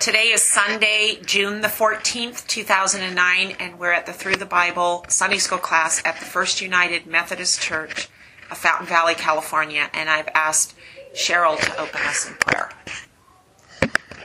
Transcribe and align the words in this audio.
Today 0.00 0.28
is 0.28 0.40
Sunday, 0.40 1.18
June 1.26 1.60
the 1.60 1.68
14th, 1.68 2.46
2009, 2.46 3.56
and 3.60 3.78
we're 3.78 3.92
at 3.92 4.06
the 4.06 4.14
Through 4.14 4.36
the 4.36 4.46
Bible 4.46 5.04
Sunday 5.08 5.36
School 5.36 5.58
class 5.58 6.00
at 6.06 6.18
the 6.18 6.24
First 6.24 6.62
United 6.62 7.06
Methodist 7.06 7.60
Church 7.60 8.08
of 8.50 8.56
Fountain 8.56 8.86
Valley, 8.86 9.14
California, 9.14 9.90
and 9.92 10.08
I've 10.08 10.30
asked 10.34 10.74
Cheryl 11.14 11.60
to 11.60 11.78
open 11.78 12.00
us 12.00 12.26
in 12.26 12.34
prayer. 12.36 12.70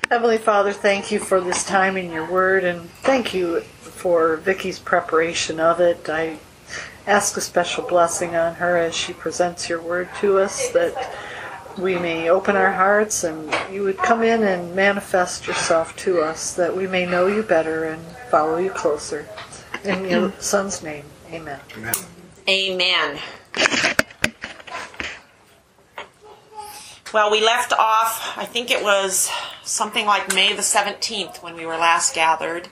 Heavenly 0.09 0.37
Father, 0.37 0.71
thank 0.71 1.11
you 1.11 1.19
for 1.19 1.41
this 1.41 1.65
time 1.65 1.97
in 1.97 2.09
your 2.09 2.31
word 2.31 2.63
and 2.63 2.89
thank 2.89 3.33
you 3.33 3.59
for 3.59 4.37
Vicki's 4.37 4.79
preparation 4.79 5.59
of 5.59 5.81
it. 5.81 6.07
I 6.07 6.37
ask 7.05 7.35
a 7.35 7.41
special 7.41 7.85
blessing 7.85 8.33
on 8.33 8.55
her 8.55 8.77
as 8.77 8.95
she 8.95 9.11
presents 9.11 9.67
your 9.67 9.81
word 9.81 10.07
to 10.21 10.39
us 10.39 10.69
that 10.69 11.13
we 11.77 11.97
may 11.97 12.29
open 12.29 12.55
our 12.55 12.71
hearts 12.71 13.23
and 13.23 13.53
you 13.71 13.83
would 13.83 13.97
come 13.97 14.23
in 14.23 14.43
and 14.43 14.75
manifest 14.75 15.47
yourself 15.47 15.95
to 15.97 16.21
us 16.21 16.53
that 16.55 16.75
we 16.75 16.87
may 16.87 17.05
know 17.05 17.27
you 17.27 17.43
better 17.43 17.85
and 17.85 18.01
follow 18.29 18.57
you 18.57 18.69
closer. 18.69 19.27
In 19.83 20.09
your 20.09 20.29
mm-hmm. 20.29 20.39
son's 20.41 20.81
name, 20.81 21.05
amen. 21.31 21.59
Amen. 21.77 21.93
Amen. 22.47 23.19
Well, 27.13 27.31
we 27.31 27.41
left 27.41 27.71
off, 27.71 28.37
I 28.37 28.45
think 28.45 28.71
it 28.71 28.83
was 28.83 29.31
something 29.63 30.05
like 30.05 30.33
May 30.33 30.53
the 30.53 30.61
17th 30.61 31.41
when 31.41 31.55
we 31.55 31.65
were 31.65 31.77
last 31.77 32.13
gathered. 32.13 32.67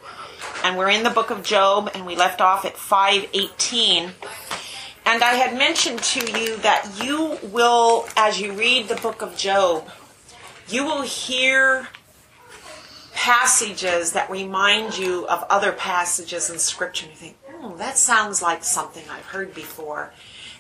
And 0.64 0.78
we're 0.78 0.90
in 0.90 1.04
the 1.04 1.10
book 1.10 1.30
of 1.30 1.44
Job, 1.44 1.90
and 1.94 2.06
we 2.06 2.16
left 2.16 2.42
off 2.42 2.66
at 2.66 2.76
518. 2.76 4.12
And 5.14 5.22
I 5.24 5.36
had 5.36 5.56
mentioned 5.56 6.02
to 6.02 6.40
you 6.40 6.58
that 6.58 7.00
you 7.00 7.38
will, 7.44 8.08
as 8.18 8.42
you 8.42 8.52
read 8.54 8.88
the 8.88 8.96
book 8.96 9.22
of 9.22 9.38
Job, 9.38 9.88
you 10.68 10.86
will 10.86 11.04
hear 11.04 11.88
passages 13.14 14.14
that 14.14 14.32
remind 14.32 14.98
you 14.98 15.28
of 15.28 15.46
other 15.52 15.72
passages 15.72 16.50
in 16.50 16.58
Scripture. 16.58 17.06
And 17.06 17.14
you 17.14 17.20
think, 17.20 17.38
oh, 17.62 17.76
that 17.78 18.00
sounds 18.00 18.42
like 18.42 18.64
something 18.64 19.04
I've 19.08 19.26
heard 19.26 19.54
before. 19.54 20.12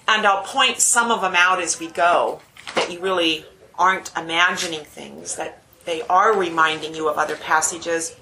And 0.08 0.24
I'll 0.24 0.44
point 0.44 0.78
some 0.78 1.10
of 1.10 1.22
them 1.22 1.34
out 1.36 1.60
as 1.60 1.80
we 1.80 1.88
go 1.88 2.40
that 2.76 2.92
you 2.92 3.00
really 3.00 3.48
aren't 3.80 4.16
imagining 4.16 4.82
things, 4.82 5.36
that 5.36 5.64
they 5.86 6.04
are 6.04 6.32
reminding 6.32 6.94
you 6.94 7.10
of 7.10 7.18
other 7.18 7.38
passages. 7.38 8.16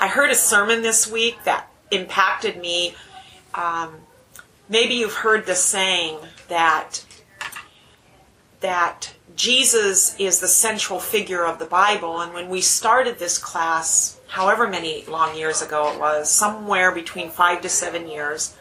I 0.00 0.08
heard 0.08 0.32
a 0.32 0.34
sermon 0.34 0.82
this 0.82 1.08
week 1.08 1.44
that 1.44 1.70
impacted 1.92 2.60
me. 2.60 2.96
Um, 3.54 3.92
maybe 4.70 4.94
you've 4.94 5.12
heard 5.12 5.44
the 5.44 5.54
saying 5.54 6.16
that 6.48 7.04
that 8.60 9.14
Jesus 9.34 10.18
is 10.18 10.40
the 10.40 10.48
central 10.48 11.00
figure 11.00 11.46
of 11.46 11.58
the 11.58 11.64
Bible. 11.64 12.20
And 12.20 12.34
when 12.34 12.48
we 12.50 12.60
started 12.60 13.18
this 13.18 13.38
class, 13.38 14.20
however 14.28 14.68
many 14.68 15.04
long 15.06 15.34
years 15.34 15.62
ago 15.62 15.92
it 15.92 15.98
was, 15.98 16.30
somewhere 16.30 16.92
between 16.92 17.30
five 17.30 17.62
to 17.62 17.68
seven 17.70 18.06
years, 18.06 18.54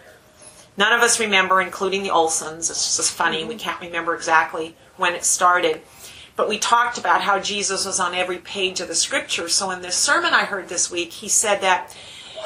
none 0.78 0.94
of 0.94 1.02
us 1.02 1.20
remember, 1.20 1.62
including 1.62 2.04
the 2.04 2.10
Olsons. 2.10 2.70
It's 2.70 2.96
just 2.96 3.12
funny, 3.12 3.44
we 3.44 3.56
can't 3.56 3.82
remember 3.82 4.16
exactly 4.16 4.76
when 4.96 5.16
it 5.16 5.26
started. 5.26 5.82
But 6.38 6.48
we 6.48 6.58
talked 6.58 6.98
about 6.98 7.22
how 7.22 7.42
Jesus 7.42 7.86
was 7.86 8.00
on 8.00 8.16
every 8.16 8.38
page 8.38 8.80
of 8.80 8.88
the 8.88 8.96
scripture. 8.96 9.50
So 9.50 9.72
in 9.72 9.82
this 9.82 9.98
sermon 9.98 10.34
I 10.34 10.46
heard 10.46 10.70
this 10.70 10.90
week, 10.90 11.12
he 11.12 11.28
said 11.28 11.60
that 11.60 11.94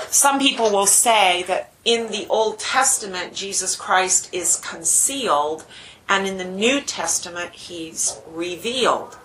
some 0.10 0.40
people 0.40 0.72
will 0.72 0.88
say 0.88 1.44
that 1.44 1.73
in 1.86 2.08
the 2.08 2.28
Old 2.30 2.60
Testament, 2.60 3.34
Jesus 3.34 3.76
Christ 3.76 4.30
is 4.34 4.58
concealed, 4.58 5.66
and 6.08 6.28
in 6.28 6.38
the 6.38 6.46
New 6.46 6.82
Testament, 6.82 7.52
he's 7.52 8.20
revealed. 8.28 9.18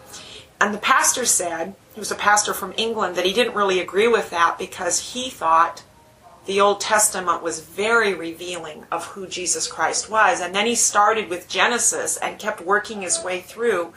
And 0.61 0.75
the 0.75 0.79
pastor 0.79 1.25
said, 1.25 1.75
he 1.95 2.01
was 2.01 2.11
a 2.11 2.17
pastor 2.17 2.53
from 2.53 2.75
England, 2.77 3.15
that 3.17 3.25
he 3.25 3.33
didn't 3.33 3.55
really 3.55 3.81
agree 3.81 4.09
with 4.09 4.31
that 4.31 4.59
because 4.59 5.13
he 5.13 5.31
thought 5.31 5.85
the 6.47 6.61
Old 6.61 6.81
Testament 6.81 7.43
was 7.43 7.61
very 7.61 8.15
revealing 8.15 8.85
of 8.91 9.05
who 9.07 9.27
Jesus 9.27 9.69
Christ 9.69 10.11
was. 10.11 10.41
And 10.41 10.55
then 10.55 10.67
he 10.67 10.75
started 10.75 11.29
with 11.29 11.49
Genesis 11.49 12.17
and 12.17 12.39
kept 12.39 12.63
working 12.63 13.03
his 13.03 13.23
way 13.23 13.41
through 13.41 13.93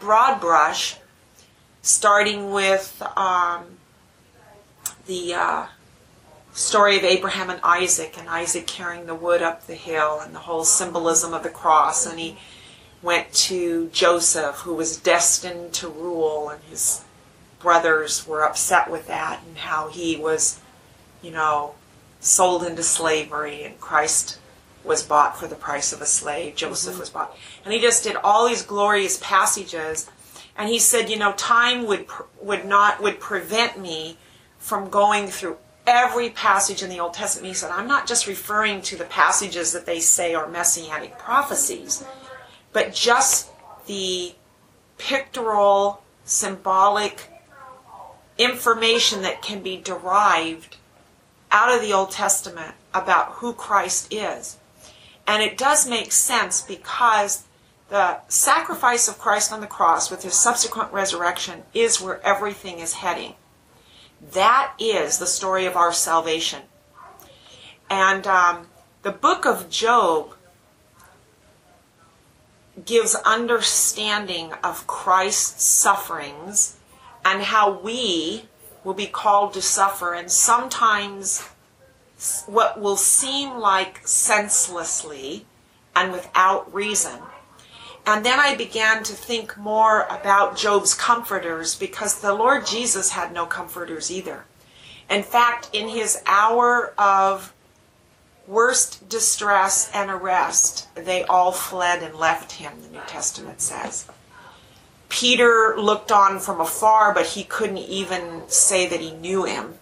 broad 0.00 0.40
brush, 0.40 0.96
starting 1.80 2.50
with 2.50 3.00
um, 3.16 3.78
the 5.06 5.32
uh, 5.32 5.66
story 6.52 6.96
of 6.96 7.04
Abraham 7.04 7.50
and 7.50 7.60
Isaac, 7.62 8.18
and 8.18 8.28
Isaac 8.28 8.66
carrying 8.66 9.06
the 9.06 9.14
wood 9.14 9.42
up 9.42 9.66
the 9.66 9.74
hill, 9.74 10.20
and 10.20 10.34
the 10.34 10.40
whole 10.40 10.64
symbolism 10.64 11.32
of 11.34 11.42
the 11.42 11.50
cross. 11.50 12.06
And 12.06 12.18
he 12.18 12.36
went 13.02 13.32
to 13.32 13.88
Joseph, 13.88 14.56
who 14.56 14.74
was 14.74 14.96
destined 14.96 15.72
to 15.74 15.88
rule, 15.88 16.48
and 16.50 16.62
his 16.64 17.04
brothers 17.58 18.26
were 18.26 18.44
upset 18.44 18.90
with 18.90 19.06
that, 19.08 19.40
and 19.46 19.56
how 19.58 19.88
he 19.88 20.16
was, 20.16 20.60
you 21.22 21.30
know, 21.30 21.74
sold 22.20 22.64
into 22.64 22.82
slavery, 22.82 23.64
and 23.64 23.80
Christ 23.80 24.38
was 24.84 25.02
bought 25.02 25.38
for 25.38 25.46
the 25.46 25.54
price 25.54 25.92
of 25.92 26.00
a 26.00 26.06
slave. 26.06 26.56
Joseph 26.56 26.92
mm-hmm. 26.92 27.00
was 27.00 27.10
bought. 27.10 27.36
And 27.64 27.72
he 27.72 27.80
just 27.80 28.04
did 28.04 28.16
all 28.16 28.48
these 28.48 28.62
glorious 28.62 29.18
passages. 29.22 30.10
And 30.56 30.68
he 30.68 30.78
said, 30.78 31.08
you 31.08 31.16
know, 31.16 31.32
time 31.32 31.86
would, 31.86 32.06
would 32.40 32.64
not, 32.64 33.02
would 33.02 33.20
prevent 33.20 33.80
me 33.80 34.18
from 34.58 34.90
going 34.90 35.28
through 35.28 35.56
every 35.86 36.30
passage 36.30 36.82
in 36.82 36.90
the 36.90 37.00
Old 37.00 37.14
Testament. 37.14 37.48
He 37.48 37.54
said, 37.54 37.70
I'm 37.70 37.88
not 37.88 38.06
just 38.06 38.26
referring 38.26 38.82
to 38.82 38.96
the 38.96 39.04
passages 39.04 39.72
that 39.72 39.86
they 39.86 40.00
say 40.00 40.34
are 40.34 40.48
messianic 40.48 41.18
prophecies, 41.18 42.04
but 42.72 42.94
just 42.94 43.50
the 43.86 44.34
pictorial, 44.98 46.02
symbolic 46.24 47.28
information 48.38 49.22
that 49.22 49.42
can 49.42 49.62
be 49.62 49.76
derived 49.76 50.76
out 51.50 51.74
of 51.74 51.82
the 51.82 51.92
Old 51.92 52.10
Testament 52.10 52.74
about 52.94 53.32
who 53.34 53.52
Christ 53.52 54.12
is. 54.12 54.56
And 55.26 55.42
it 55.42 55.58
does 55.58 55.88
make 55.88 56.12
sense 56.12 56.62
because 56.62 57.44
the 57.88 58.18
sacrifice 58.28 59.06
of 59.06 59.18
Christ 59.18 59.52
on 59.52 59.60
the 59.60 59.66
cross 59.66 60.10
with 60.10 60.22
his 60.22 60.34
subsequent 60.34 60.92
resurrection 60.92 61.62
is 61.74 62.00
where 62.00 62.24
everything 62.26 62.78
is 62.78 62.94
heading. 62.94 63.34
That 64.30 64.74
is 64.78 65.18
the 65.18 65.26
story 65.26 65.66
of 65.66 65.76
our 65.76 65.92
salvation. 65.92 66.62
And 67.90 68.26
um, 68.26 68.68
the 69.02 69.10
book 69.10 69.44
of 69.44 69.68
Job 69.68 70.34
gives 72.84 73.14
understanding 73.14 74.52
of 74.64 74.86
Christ's 74.86 75.64
sufferings 75.64 76.78
and 77.24 77.42
how 77.42 77.78
we 77.78 78.44
will 78.84 78.94
be 78.94 79.06
called 79.06 79.54
to 79.54 79.62
suffer, 79.62 80.14
and 80.14 80.30
sometimes 80.30 81.48
what 82.46 82.80
will 82.80 82.96
seem 82.96 83.58
like 83.58 84.06
senselessly 84.06 85.46
and 85.94 86.12
without 86.12 86.72
reason. 86.72 87.20
And 88.04 88.26
then 88.26 88.40
I 88.40 88.56
began 88.56 89.04
to 89.04 89.12
think 89.12 89.56
more 89.56 90.02
about 90.10 90.56
Job's 90.56 90.94
comforters 90.94 91.74
because 91.76 92.20
the 92.20 92.34
Lord 92.34 92.66
Jesus 92.66 93.10
had 93.10 93.32
no 93.32 93.46
comforters 93.46 94.10
either. 94.10 94.44
In 95.08 95.22
fact, 95.22 95.70
in 95.72 95.88
his 95.88 96.20
hour 96.26 96.92
of 96.98 97.52
worst 98.46 99.08
distress 99.08 99.90
and 99.94 100.10
arrest, 100.10 100.92
they 100.94 101.22
all 101.24 101.52
fled 101.52 102.02
and 102.02 102.14
left 102.16 102.52
him, 102.52 102.72
the 102.82 102.88
New 102.88 103.04
Testament 103.06 103.60
says. 103.60 104.06
Peter 105.08 105.74
looked 105.78 106.10
on 106.10 106.40
from 106.40 106.60
afar, 106.60 107.14
but 107.14 107.26
he 107.26 107.44
couldn't 107.44 107.76
even 107.78 108.42
say 108.48 108.86
that 108.88 109.00
he 109.00 109.12
knew 109.12 109.44
him. 109.44 109.74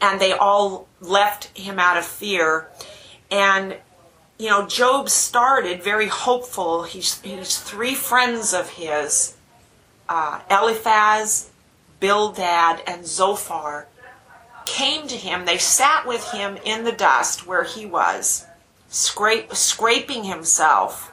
And 0.00 0.20
they 0.20 0.32
all 0.32 0.88
left 1.00 1.56
him 1.56 1.78
out 1.78 1.96
of 1.96 2.04
fear. 2.04 2.68
And 3.30 3.76
you 4.38 4.48
know, 4.48 4.66
Job 4.66 5.08
started 5.08 5.82
very 5.82 6.08
hopeful. 6.08 6.82
He's, 6.82 7.20
he's 7.22 7.58
three 7.58 7.94
friends 7.94 8.52
of 8.52 8.70
his, 8.70 9.34
uh, 10.08 10.40
Eliphaz, 10.50 11.50
Bildad, 12.00 12.82
and 12.86 13.06
Zophar, 13.06 13.86
came 14.66 15.06
to 15.08 15.16
him. 15.16 15.46
They 15.46 15.58
sat 15.58 16.06
with 16.06 16.32
him 16.32 16.58
in 16.64 16.84
the 16.84 16.92
dust 16.92 17.46
where 17.46 17.64
he 17.64 17.86
was, 17.86 18.44
scrape, 18.88 19.54
scraping 19.54 20.24
himself 20.24 21.12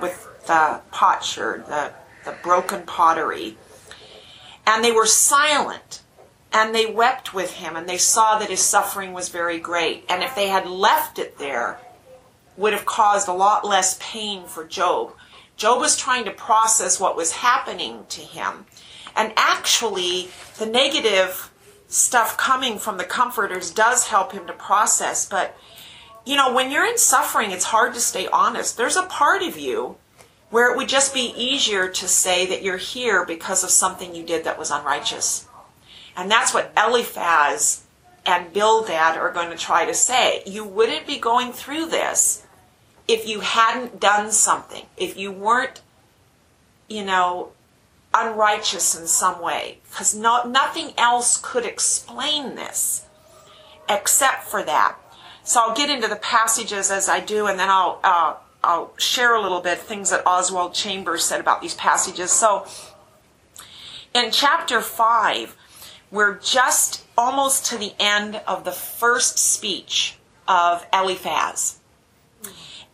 with 0.00 0.26
the 0.46 0.80
potsherd, 0.90 1.66
the, 1.66 1.92
the 2.24 2.34
broken 2.42 2.82
pottery. 2.82 3.58
And 4.66 4.82
they 4.82 4.92
were 4.92 5.06
silent 5.06 6.00
and 6.50 6.74
they 6.74 6.86
wept 6.86 7.34
with 7.34 7.54
him 7.54 7.76
and 7.76 7.86
they 7.86 7.98
saw 7.98 8.38
that 8.38 8.48
his 8.48 8.62
suffering 8.62 9.12
was 9.12 9.28
very 9.28 9.58
great. 9.58 10.04
And 10.08 10.22
if 10.22 10.34
they 10.34 10.48
had 10.48 10.66
left 10.66 11.18
it 11.18 11.36
there, 11.36 11.78
would 12.56 12.72
have 12.72 12.86
caused 12.86 13.28
a 13.28 13.32
lot 13.32 13.66
less 13.66 13.98
pain 14.00 14.44
for 14.44 14.64
Job. 14.64 15.14
Job 15.56 15.80
was 15.80 15.96
trying 15.96 16.24
to 16.24 16.30
process 16.30 16.98
what 16.98 17.16
was 17.16 17.32
happening 17.32 18.04
to 18.08 18.20
him. 18.20 18.66
And 19.16 19.32
actually, 19.36 20.28
the 20.58 20.66
negative 20.66 21.50
stuff 21.86 22.36
coming 22.36 22.78
from 22.78 22.96
the 22.96 23.04
comforters 23.04 23.70
does 23.70 24.08
help 24.08 24.32
him 24.32 24.46
to 24.46 24.52
process. 24.52 25.26
But, 25.28 25.56
you 26.26 26.36
know, 26.36 26.52
when 26.52 26.70
you're 26.70 26.86
in 26.86 26.98
suffering, 26.98 27.52
it's 27.52 27.66
hard 27.66 27.94
to 27.94 28.00
stay 28.00 28.26
honest. 28.28 28.76
There's 28.76 28.96
a 28.96 29.06
part 29.06 29.42
of 29.42 29.58
you 29.58 29.96
where 30.50 30.72
it 30.72 30.76
would 30.76 30.88
just 30.88 31.14
be 31.14 31.32
easier 31.36 31.88
to 31.88 32.08
say 32.08 32.46
that 32.46 32.62
you're 32.62 32.76
here 32.76 33.24
because 33.24 33.64
of 33.64 33.70
something 33.70 34.14
you 34.14 34.24
did 34.24 34.44
that 34.44 34.58
was 34.58 34.70
unrighteous. 34.70 35.48
And 36.16 36.30
that's 36.30 36.54
what 36.54 36.72
Eliphaz 36.76 37.82
and 38.26 38.52
Bildad 38.52 39.16
are 39.16 39.32
going 39.32 39.50
to 39.50 39.56
try 39.56 39.84
to 39.84 39.94
say. 39.94 40.42
You 40.46 40.64
wouldn't 40.64 41.06
be 41.06 41.18
going 41.18 41.52
through 41.52 41.86
this 41.86 42.43
if 43.06 43.28
you 43.28 43.40
hadn't 43.40 44.00
done 44.00 44.32
something, 44.32 44.86
if 44.96 45.16
you 45.16 45.30
weren't, 45.30 45.82
you 46.88 47.04
know, 47.04 47.50
unrighteous 48.12 48.98
in 48.98 49.06
some 49.06 49.40
way, 49.42 49.78
because 49.90 50.14
no, 50.14 50.44
nothing 50.44 50.92
else 50.96 51.38
could 51.42 51.66
explain 51.66 52.54
this 52.54 53.06
except 53.88 54.44
for 54.44 54.62
that. 54.62 54.96
So 55.42 55.60
I'll 55.60 55.74
get 55.74 55.90
into 55.90 56.08
the 56.08 56.16
passages 56.16 56.90
as 56.90 57.08
I 57.08 57.20
do, 57.20 57.46
and 57.46 57.58
then 57.58 57.68
I'll 57.68 58.00
uh, 58.02 58.34
I'll 58.62 58.94
share 58.96 59.34
a 59.34 59.42
little 59.42 59.60
bit 59.60 59.78
things 59.78 60.10
that 60.10 60.22
Oswald 60.26 60.72
Chambers 60.72 61.24
said 61.24 61.40
about 61.40 61.60
these 61.60 61.74
passages. 61.74 62.32
So 62.32 62.66
in 64.14 64.30
chapter 64.30 64.80
five, 64.80 65.56
we're 66.10 66.38
just 66.38 67.04
almost 67.18 67.66
to 67.66 67.76
the 67.76 67.92
end 67.98 68.40
of 68.46 68.64
the 68.64 68.72
first 68.72 69.38
speech 69.38 70.16
of 70.48 70.86
Eliphaz. 70.92 71.78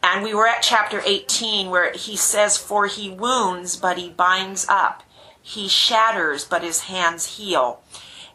And 0.03 0.25
we 0.25 0.35
were 0.35 0.47
at 0.47 0.63
chapter 0.63 1.03
18 1.05 1.69
where 1.69 1.93
he 1.93 2.17
says, 2.17 2.57
For 2.57 2.87
he 2.87 3.11
wounds, 3.11 3.77
but 3.77 3.99
he 3.99 4.11
binds 4.11 4.67
up. 4.69 5.03
He 5.43 5.69
shatters, 5.69 6.45
but 6.45 6.63
his 6.63 6.83
hands 6.83 7.37
heal. 7.37 7.83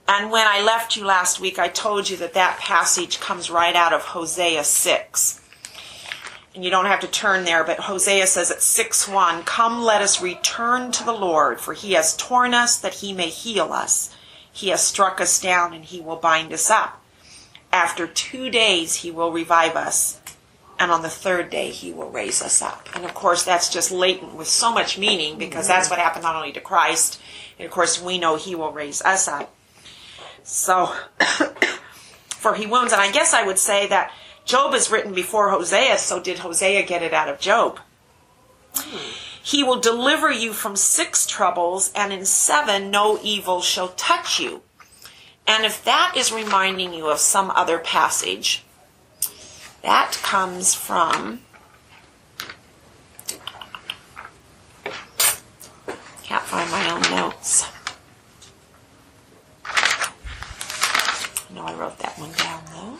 And 0.07 0.31
when 0.31 0.45
I 0.45 0.61
left 0.61 0.95
you 0.95 1.05
last 1.05 1.39
week, 1.39 1.57
I 1.57 1.67
told 1.67 2.09
you 2.09 2.17
that 2.17 2.33
that 2.33 2.59
passage 2.59 3.19
comes 3.19 3.49
right 3.49 3.75
out 3.75 3.93
of 3.93 4.03
Hosea 4.03 4.63
6. 4.63 5.41
And 6.53 6.63
you 6.63 6.69
don't 6.69 6.85
have 6.85 7.01
to 7.01 7.07
turn 7.07 7.43
there, 7.43 7.63
but 7.63 7.79
Hosea 7.79 8.27
says 8.27 8.51
at 8.51 8.61
6 8.61 9.07
1, 9.07 9.43
Come, 9.43 9.83
let 9.83 10.01
us 10.01 10.21
return 10.21 10.91
to 10.93 11.03
the 11.03 11.13
Lord, 11.13 11.59
for 11.59 11.73
he 11.73 11.93
has 11.93 12.15
torn 12.15 12.53
us 12.53 12.77
that 12.77 12.95
he 12.95 13.11
may 13.11 13.27
heal 13.29 13.73
us. 13.73 14.15
He 14.51 14.69
has 14.69 14.81
struck 14.81 15.19
us 15.19 15.41
down 15.41 15.73
and 15.73 15.83
he 15.83 15.99
will 15.99 16.15
bind 16.15 16.53
us 16.53 16.69
up. 16.69 17.01
After 17.73 18.07
two 18.07 18.49
days, 18.49 18.95
he 18.95 19.11
will 19.11 19.33
revive 19.33 19.75
us. 19.75 20.21
And 20.77 20.91
on 20.91 21.03
the 21.03 21.09
third 21.09 21.49
day, 21.49 21.69
he 21.69 21.91
will 21.93 22.09
raise 22.09 22.41
us 22.41 22.61
up. 22.61 22.89
And 22.93 23.05
of 23.05 23.13
course, 23.13 23.43
that's 23.43 23.69
just 23.69 23.91
latent 23.91 24.35
with 24.35 24.47
so 24.47 24.73
much 24.73 24.97
meaning 24.97 25.37
because 25.37 25.67
that's 25.67 25.89
what 25.89 25.99
happened 25.99 26.23
not 26.23 26.35
only 26.35 26.51
to 26.51 26.59
Christ, 26.59 27.19
and 27.57 27.65
of 27.65 27.71
course, 27.71 28.01
we 28.01 28.17
know 28.17 28.35
he 28.35 28.55
will 28.55 28.71
raise 28.71 29.01
us 29.01 29.27
up. 29.27 29.55
So, 30.43 30.93
for 32.29 32.55
he 32.55 32.67
wounds, 32.67 32.91
and 32.91 33.01
I 33.01 33.11
guess 33.11 33.33
I 33.33 33.45
would 33.45 33.57
say 33.57 33.87
that 33.87 34.11
Job 34.43 34.73
is 34.73 34.91
written 34.91 35.13
before 35.13 35.49
Hosea, 35.49 35.97
so 35.97 36.19
did 36.19 36.39
Hosea 36.39 36.83
get 36.83 37.01
it 37.01 37.13
out 37.13 37.29
of 37.29 37.39
Job? 37.39 37.79
He 39.41 39.63
will 39.63 39.79
deliver 39.79 40.31
you 40.31 40.53
from 40.53 40.75
six 40.75 41.25
troubles, 41.25 41.91
and 41.95 42.11
in 42.11 42.25
seven 42.25 42.91
no 42.91 43.17
evil 43.23 43.61
shall 43.61 43.89
touch 43.89 44.39
you. 44.39 44.61
And 45.47 45.65
if 45.65 45.83
that 45.85 46.15
is 46.17 46.31
reminding 46.31 46.93
you 46.93 47.07
of 47.07 47.19
some 47.19 47.51
other 47.51 47.77
passage, 47.77 48.64
that 49.85 50.19
comes 50.23 50.73
from. 50.73 51.41
Can't 56.23 56.43
find 56.43 56.71
my 56.71 56.91
own 56.91 57.01
notes. 57.15 57.67
No, 61.53 61.61
I 61.65 61.73
wrote 61.75 61.99
that 61.99 62.17
one 62.17 62.31
down 62.31 62.63
though. 62.73 62.97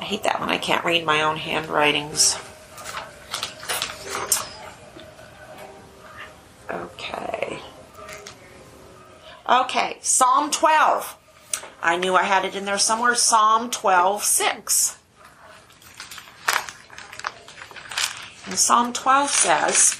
I 0.00 0.04
hate 0.04 0.22
that 0.22 0.38
when 0.40 0.48
I 0.48 0.58
can't 0.58 0.84
read 0.84 1.04
my 1.04 1.22
own 1.22 1.36
handwritings. 1.36 2.38
Okay. 6.70 7.58
Okay, 9.48 9.98
Psalm 10.00 10.50
12. 10.50 11.16
I 11.82 11.96
knew 11.96 12.14
I 12.14 12.22
had 12.22 12.44
it 12.44 12.54
in 12.54 12.64
there 12.64 12.78
somewhere. 12.78 13.14
Psalm 13.14 13.70
12, 13.70 14.22
6. 14.22 14.98
And 18.46 18.58
Psalm 18.58 18.92
12 18.92 19.30
says, 19.30 19.96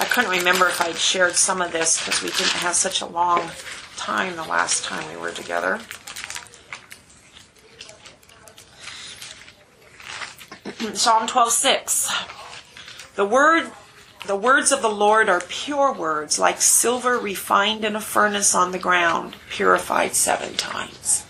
I 0.00 0.04
couldn't 0.06 0.30
remember 0.30 0.68
if 0.68 0.80
I'd 0.80 0.96
shared 0.96 1.34
some 1.34 1.60
of 1.60 1.72
this 1.72 1.98
because 1.98 2.22
we 2.22 2.30
didn't 2.30 2.60
have 2.60 2.74
such 2.74 3.02
a 3.02 3.06
long 3.06 3.50
time 3.96 4.36
the 4.36 4.44
last 4.44 4.84
time 4.84 5.06
we 5.10 5.16
were 5.20 5.32
together. 5.32 5.80
Psalm 10.94 11.26
12, 11.26 11.50
6. 11.50 12.12
The 13.16 13.24
word 13.24 13.72
the 14.26 14.36
words 14.36 14.72
of 14.72 14.82
the 14.82 14.88
Lord 14.88 15.28
are 15.28 15.40
pure 15.40 15.92
words, 15.92 16.38
like 16.38 16.60
silver 16.60 17.18
refined 17.18 17.84
in 17.84 17.96
a 17.96 18.00
furnace 18.00 18.54
on 18.54 18.72
the 18.72 18.78
ground, 18.78 19.36
purified 19.50 20.14
seven 20.14 20.54
times. 20.56 21.24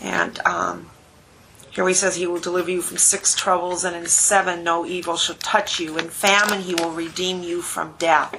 And 0.00 0.38
um, 0.46 0.90
here 1.70 1.86
he 1.86 1.94
says, 1.94 2.16
He 2.16 2.26
will 2.26 2.40
deliver 2.40 2.70
you 2.70 2.82
from 2.82 2.98
six 2.98 3.34
troubles, 3.34 3.84
and 3.84 3.96
in 3.96 4.06
seven 4.06 4.64
no 4.64 4.84
evil 4.84 5.16
shall 5.16 5.36
touch 5.36 5.80
you. 5.80 5.98
In 5.98 6.08
famine 6.08 6.60
he 6.62 6.74
will 6.74 6.92
redeem 6.92 7.42
you 7.42 7.62
from 7.62 7.94
death. 7.98 8.34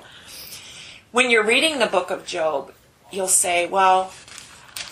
When 1.11 1.29
you're 1.29 1.45
reading 1.45 1.79
the 1.79 1.87
book 1.87 2.11
of 2.11 2.25
Job, 2.25 2.73
you'll 3.11 3.27
say, 3.27 3.67
Well, 3.67 4.11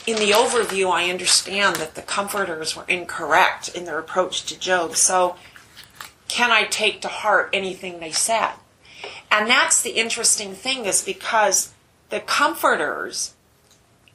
in 0.07 0.17
the 0.17 0.31
overview, 0.31 0.91
I 0.91 1.09
understand 1.09 1.75
that 1.75 1.95
the 1.95 2.01
comforters 2.01 2.75
were 2.75 2.85
incorrect 2.87 3.69
in 3.69 3.85
their 3.85 3.99
approach 3.99 4.45
to 4.45 4.59
Job. 4.59 4.95
So, 4.95 5.35
can 6.29 6.51
I 6.51 6.63
take 6.63 7.01
to 7.01 7.09
heart 7.09 7.49
anything 7.51 7.99
they 7.99 8.11
said? 8.11 8.53
And 9.29 9.49
that's 9.49 9.81
the 9.81 9.91
interesting 9.91 10.53
thing 10.53 10.85
is 10.85 11.01
because 11.01 11.73
the 12.09 12.21
comforters, 12.21 13.33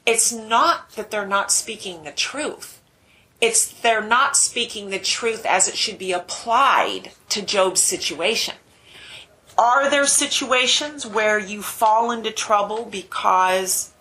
it's 0.07 0.33
not 0.33 0.93
that 0.93 1.11
they're 1.11 1.27
not 1.27 1.53
speaking 1.53 2.05
the 2.05 2.13
truth. 2.13 2.81
It's 3.41 3.69
they're 3.69 4.07
not 4.07 4.37
speaking 4.37 4.89
the 4.89 4.99
truth 4.99 5.45
as 5.45 5.69
it 5.69 5.77
should 5.77 5.99
be 5.99 6.13
applied 6.13 7.11
to 7.29 7.43
Job's 7.43 7.81
situation. 7.81 8.55
Are 9.59 9.91
there 9.91 10.07
situations 10.07 11.07
where 11.07 11.39
you 11.39 11.63
fall 11.63 12.11
into 12.11 12.31
trouble 12.31 12.85
because 12.85 13.93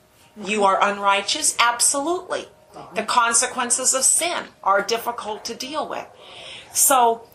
you 0.42 0.64
are 0.64 0.82
unrighteous? 0.82 1.56
Absolutely. 1.60 2.48
The 2.96 3.04
consequences 3.04 3.94
of 3.94 4.04
sin 4.04 4.46
are 4.64 4.82
difficult 4.82 5.46
to 5.46 5.54
deal 5.54 5.88
with. 5.88 6.08
So, 6.72 7.28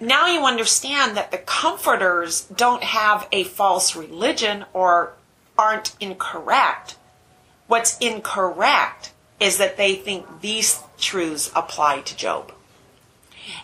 now 0.00 0.26
you 0.26 0.44
understand 0.44 1.16
that 1.16 1.30
the 1.30 1.38
comforters 1.38 2.42
don't 2.44 2.82
have 2.82 3.28
a 3.32 3.44
false 3.44 3.94
religion 3.94 4.64
or 4.72 5.14
aren't 5.58 5.94
incorrect. 6.00 6.96
What's 7.66 7.96
incorrect 7.98 9.12
is 9.40 9.58
that 9.58 9.76
they 9.76 9.94
think 9.94 10.40
these 10.40 10.80
truths 10.98 11.50
apply 11.54 12.00
to 12.02 12.16
Job. 12.16 12.52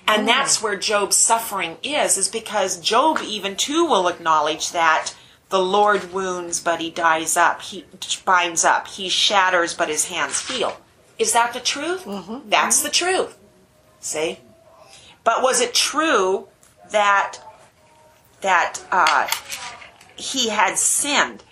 And 0.07 0.27
that's 0.27 0.63
where 0.63 0.77
Job's 0.77 1.17
suffering 1.17 1.77
is, 1.83 2.19
is 2.19 2.29
because 2.29 2.81
Job 2.81 3.21
even 3.25 3.57
too 3.57 3.85
will 3.87 4.09
acknowledge 4.09 4.73
that 4.73 5.15
the 5.49 5.61
Lord 5.61 6.13
wounds, 6.13 6.61
but 6.61 6.81
he 6.81 6.91
dies 6.91 7.37
up. 7.37 7.63
He 7.63 7.85
binds 8.25 8.65
up. 8.65 8.87
He 8.89 9.09
shatters, 9.09 9.75
but 9.75 9.89
his 9.89 10.07
hands 10.07 10.49
heal. 10.49 10.77
Is 11.19 11.33
that 11.33 11.53
the 11.53 11.61
truth? 11.61 12.05
Mm-hmm. 12.05 12.49
That's 12.49 12.83
the 12.83 12.91
truth. 12.91 13.37
See? 14.01 14.39
But 15.25 15.43
was 15.43 15.61
it 15.61 15.75
true 15.75 16.49
that 16.91 17.39
that 18.41 18.81
uh, 18.91 19.29
he 20.17 20.49
had 20.49 20.79
sinned? 20.79 21.45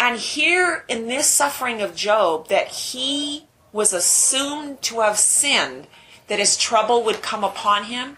And 0.00 0.18
here 0.18 0.84
in 0.88 1.06
this 1.06 1.26
suffering 1.26 1.80
of 1.80 1.94
Job, 1.94 2.48
that 2.48 2.68
he 2.68 3.46
was 3.72 3.92
assumed 3.92 4.82
to 4.82 5.00
have 5.00 5.18
sinned, 5.18 5.86
that 6.26 6.38
his 6.38 6.56
trouble 6.56 7.04
would 7.04 7.22
come 7.22 7.44
upon 7.44 7.84
him. 7.84 8.16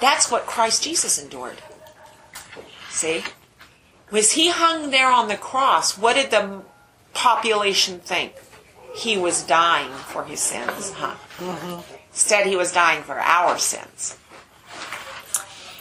That's 0.00 0.30
what 0.30 0.46
Christ 0.46 0.84
Jesus 0.84 1.20
endured. 1.20 1.58
See? 2.90 3.24
Was 4.10 4.32
he 4.32 4.50
hung 4.50 4.90
there 4.90 5.10
on 5.10 5.28
the 5.28 5.36
cross? 5.36 5.98
What 5.98 6.14
did 6.14 6.30
the 6.30 6.62
population 7.14 7.98
think? 8.00 8.32
He 8.94 9.18
was 9.18 9.42
dying 9.42 9.92
for 9.92 10.24
his 10.24 10.40
sins, 10.40 10.92
huh? 10.92 11.14
Instead, 12.18 12.48
he 12.48 12.56
was 12.56 12.72
dying 12.72 13.04
for 13.04 13.20
our 13.20 13.56
sins. 13.58 14.16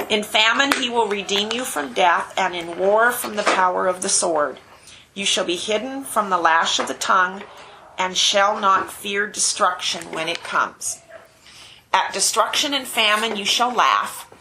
In 0.08 0.22
famine, 0.22 0.72
he 0.72 0.88
will 0.88 1.08
redeem 1.08 1.52
you 1.52 1.66
from 1.66 1.96
death, 1.96 2.32
and 2.38 2.56
in 2.56 2.78
war, 2.78 3.12
from 3.12 3.38
the 3.38 3.42
power 3.42 3.88
of 3.88 4.04
the 4.04 4.08
sword. 4.08 4.60
You 5.16 5.26
shall 5.26 5.46
be 5.46 5.56
hidden 5.56 6.04
from 6.04 6.30
the 6.30 6.38
lash 6.38 6.78
of 6.78 6.88
the 6.88 6.94
tongue, 6.94 7.42
and 7.98 8.16
shall 8.16 8.60
not 8.60 8.92
fear 8.94 9.26
destruction 9.26 10.12
when 10.12 10.30
it 10.30 10.44
comes. 10.44 11.02
At 11.92 12.14
destruction 12.14 12.72
and 12.72 12.86
famine, 12.88 13.36
you 13.36 13.44
shall 13.44 13.74
laugh, 13.74 14.32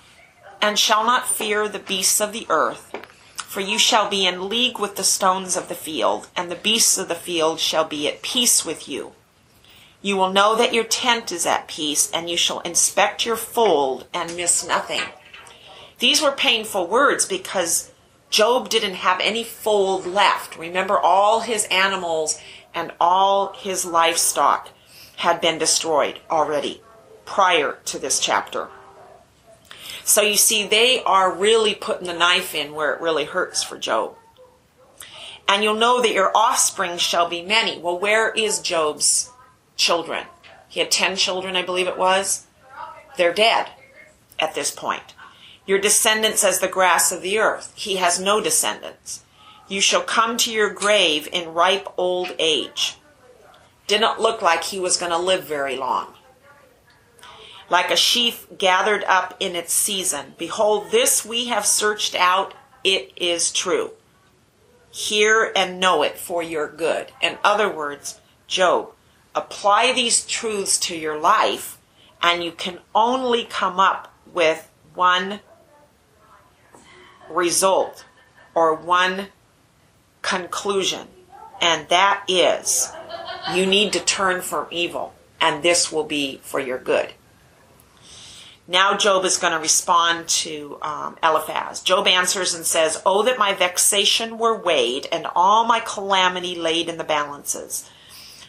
and 0.61 0.79
shall 0.79 1.03
not 1.03 1.27
fear 1.27 1.67
the 1.67 1.79
beasts 1.79 2.21
of 2.21 2.35
the 2.35 2.47
earth. 2.51 2.95
For 3.37 3.63
you 3.63 3.79
shall 3.79 4.11
be 4.11 4.27
in 4.27 4.51
league 4.51 4.79
with 4.79 4.97
the 4.97 5.03
stones 5.03 5.57
of 5.57 5.71
the 5.71 5.75
field, 5.75 6.29
and 6.37 6.51
the 6.51 6.57
beasts 6.57 6.99
of 6.99 7.09
the 7.09 7.15
field 7.15 7.59
shall 7.59 7.87
be 7.87 8.07
at 8.07 8.21
peace 8.21 8.67
with 8.67 8.87
you. 8.87 9.16
You 10.03 10.17
will 10.17 10.33
know 10.33 10.55
that 10.57 10.75
your 10.75 10.85
tent 10.85 11.33
is 11.33 11.47
at 11.47 11.69
peace, 11.69 12.11
and 12.13 12.31
you 12.31 12.37
shall 12.37 12.61
inspect 12.61 13.27
your 13.27 13.37
fold 13.37 14.07
and 14.13 14.37
miss 14.37 14.67
nothing. 14.67 15.03
These 15.99 16.23
were 16.23 16.33
painful 16.33 16.87
words 16.87 17.25
because 17.25 17.91
Job 18.31 18.69
didn't 18.69 18.97
have 18.97 19.21
any 19.21 19.45
fold 19.45 20.07
left. 20.07 20.59
Remember, 20.59 20.99
all 20.99 21.41
his 21.41 21.65
animals 21.71 22.39
and 22.75 22.93
all 23.01 23.55
his 23.55 23.85
livestock 23.85 24.69
had 25.17 25.41
been 25.41 25.59
destroyed 25.59 26.21
already 26.31 26.83
prior 27.25 27.79
to 27.87 27.99
this 27.99 28.21
chapter. 28.21 28.69
So 30.05 30.23
you 30.23 30.37
see, 30.37 30.67
they 30.67 31.03
are 31.03 31.33
really 31.33 31.75
putting 31.75 32.07
the 32.07 32.13
knife 32.13 32.55
in 32.55 32.75
where 32.75 32.93
it 32.93 33.01
really 33.01 33.25
hurts 33.25 33.63
for 33.63 33.79
Job. 33.79 34.15
And 35.49 35.65
you'll 35.65 35.75
know 35.75 36.03
that 36.03 36.13
your 36.13 36.31
offspring 36.37 36.99
shall 36.99 37.29
be 37.29 37.43
many. 37.43 37.79
Well, 37.79 37.99
where 37.99 38.31
is 38.31 38.61
Job's 38.61 39.31
children? 39.77 40.27
He 40.69 40.81
had 40.81 40.91
10 40.91 41.17
children, 41.17 41.57
I 41.57 41.63
believe 41.63 41.87
it 41.87 41.99
was. 41.99 42.47
They're 43.17 43.33
dead 43.33 43.69
at 44.39 44.55
this 44.55 44.71
point. 44.71 45.15
Your 45.67 45.79
descendants 45.79 46.45
as 46.45 46.61
the 46.61 46.69
grass 46.69 47.13
of 47.13 47.23
the 47.23 47.39
earth. 47.39 47.73
He 47.77 47.97
has 47.97 48.21
no 48.21 48.41
descendants. 48.41 49.25
You 49.69 49.81
shall 49.81 50.03
come 50.03 50.37
to 50.39 50.53
your 50.53 50.71
grave 50.71 51.29
in 51.33 51.55
ripe 51.55 51.89
old 51.97 52.35
age. 52.39 52.97
Didn't 53.87 54.21
look 54.21 54.43
like 54.43 54.65
he 54.65 54.79
was 54.79 54.97
going 54.97 55.13
to 55.13 55.19
live 55.19 55.45
very 55.45 55.77
long. 55.77 56.15
Like 57.69 57.91
a 57.91 57.97
sheaf 57.97 58.47
gathered 58.57 59.03
up 59.05 59.37
in 59.41 59.57
its 59.57 59.73
season. 59.73 60.35
Behold, 60.39 60.91
this 60.91 61.25
we 61.25 61.47
have 61.47 61.67
searched 61.67 62.15
out. 62.15 62.55
It 62.85 63.13
is 63.17 63.51
true. 63.51 63.93
Hear 64.91 65.53
and 65.57 65.81
know 65.81 66.03
it 66.05 66.17
for 66.17 66.43
your 66.43 66.69
good. 66.69 67.11
In 67.21 67.39
other 67.43 67.69
words, 67.69 68.21
Job, 68.47 68.93
apply 69.37 69.93
these 69.93 70.27
truths 70.27 70.79
to 70.79 70.97
your 70.97 71.19
life, 71.19 71.79
and 72.23 72.43
you 72.43 72.51
can 72.51 72.81
only 72.95 73.45
come 73.45 73.79
up 73.79 74.13
with 74.33 74.71
one 74.95 75.41
result 77.31 78.05
or 78.55 78.75
one 78.75 79.29
conclusion, 80.23 81.07
and 81.61 81.89
that 81.89 82.25
is 82.27 82.91
you 83.55 83.67
need 83.67 83.93
to 83.93 84.01
turn 84.01 84.41
from 84.41 84.67
evil, 84.71 85.15
and 85.41 85.63
this 85.63 85.93
will 85.93 86.05
be 86.05 86.41
for 86.43 86.59
your 86.59 86.79
good. 86.79 87.13
Now 88.69 88.97
Job 88.97 89.25
is 89.25 89.37
going 89.37 89.53
to 89.53 89.61
respond 89.61 90.27
to 90.29 90.79
um, 90.83 91.17
Eliphaz. 91.23 91.83
Job 91.83 92.09
answers 92.09 92.53
and 92.53 92.67
says, 92.67 93.01
Oh, 93.07 93.23
that 93.23 93.39
my 93.39 93.55
vexation 93.55 94.39
were 94.39 94.61
weighed 94.61 95.07
and 95.13 95.27
all 95.37 95.65
my 95.65 95.79
calamity 95.79 96.57
laid 96.57 96.89
in 96.89 96.99
the 96.99 97.05
balances. 97.05 97.89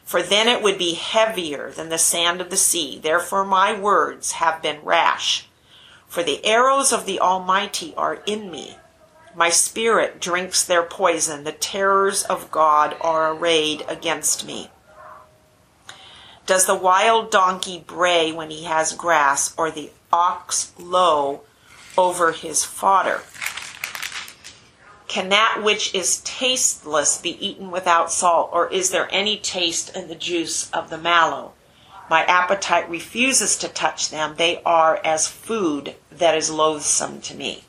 For 0.07 0.23
then 0.23 0.47
it 0.47 0.63
would 0.63 0.77
be 0.77 0.93
heavier 0.93 1.69
than 1.69 1.89
the 1.89 1.97
sand 1.97 2.39
of 2.39 2.49
the 2.49 2.55
sea. 2.55 2.97
Therefore 2.97 3.43
my 3.43 3.77
words 3.77 4.31
have 4.31 4.61
been 4.61 4.79
rash. 4.81 5.49
For 6.07 6.23
the 6.23 6.45
arrows 6.45 6.93
of 6.93 7.05
the 7.05 7.19
Almighty 7.19 7.93
are 7.97 8.23
in 8.25 8.49
me. 8.49 8.77
My 9.35 9.49
spirit 9.49 10.21
drinks 10.21 10.63
their 10.63 10.81
poison. 10.81 11.43
The 11.43 11.51
terrors 11.51 12.23
of 12.23 12.49
God 12.51 12.95
are 13.01 13.33
arrayed 13.33 13.83
against 13.89 14.47
me. 14.47 14.71
Does 16.45 16.65
the 16.67 16.73
wild 16.73 17.29
donkey 17.29 17.83
bray 17.85 18.31
when 18.31 18.49
he 18.49 18.63
has 18.63 18.93
grass, 18.93 19.53
or 19.57 19.69
the 19.69 19.91
ox 20.13 20.71
low 20.79 21.41
over 21.97 22.31
his 22.31 22.63
fodder? 22.63 23.23
Can 25.07 25.29
that 25.29 25.61
which 25.63 25.95
is 25.95 26.21
tasteless 26.21 27.21
be 27.21 27.45
eaten 27.45 27.71
without 27.71 28.11
salt, 28.11 28.49
or 28.51 28.67
is 28.71 28.91
there 28.91 29.07
any 29.09 29.37
taste 29.37 29.95
in 29.95 30.09
the 30.09 30.15
juice 30.15 30.69
of 30.71 30.89
the 30.89 30.97
mallow? 30.97 31.53
My 32.09 32.23
appetite 32.23 32.89
refuses 32.89 33.57
to 33.57 33.67
touch 33.67 34.09
them. 34.09 34.35
They 34.37 34.61
are 34.63 34.99
as 35.03 35.27
food 35.27 35.95
that 36.11 36.35
is 36.35 36.49
loathsome 36.49 37.21
to 37.21 37.35
me. 37.35 37.63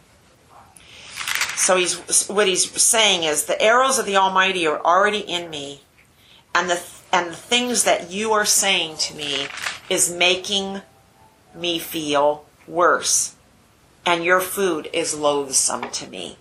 So 1.57 1.77
he's 1.77 2.29
what 2.29 2.47
he's 2.47 2.71
saying 2.81 3.25
is 3.25 3.45
the 3.45 3.61
arrows 3.61 3.99
of 3.99 4.07
the 4.07 4.17
Almighty 4.17 4.67
are 4.67 4.81
already 4.81 5.21
in 5.21 5.51
me, 5.51 5.83
and 6.55 6.71
the 6.71 6.83
and 7.13 7.31
the 7.31 7.37
things 7.37 7.85
that 7.85 8.11
you 8.11 8.33
are 8.33 8.45
saying 8.45 8.97
to 8.99 9.15
me 9.15 9.49
is 9.89 10.13
making 10.13 10.83
me 11.55 11.79
feel 11.79 12.45
worse, 12.67 13.35
and 14.07 14.25
your 14.25 14.41
food 14.41 14.89
is 14.93 15.15
loathsome 15.15 15.91
to 15.91 16.07
me. 16.07 16.37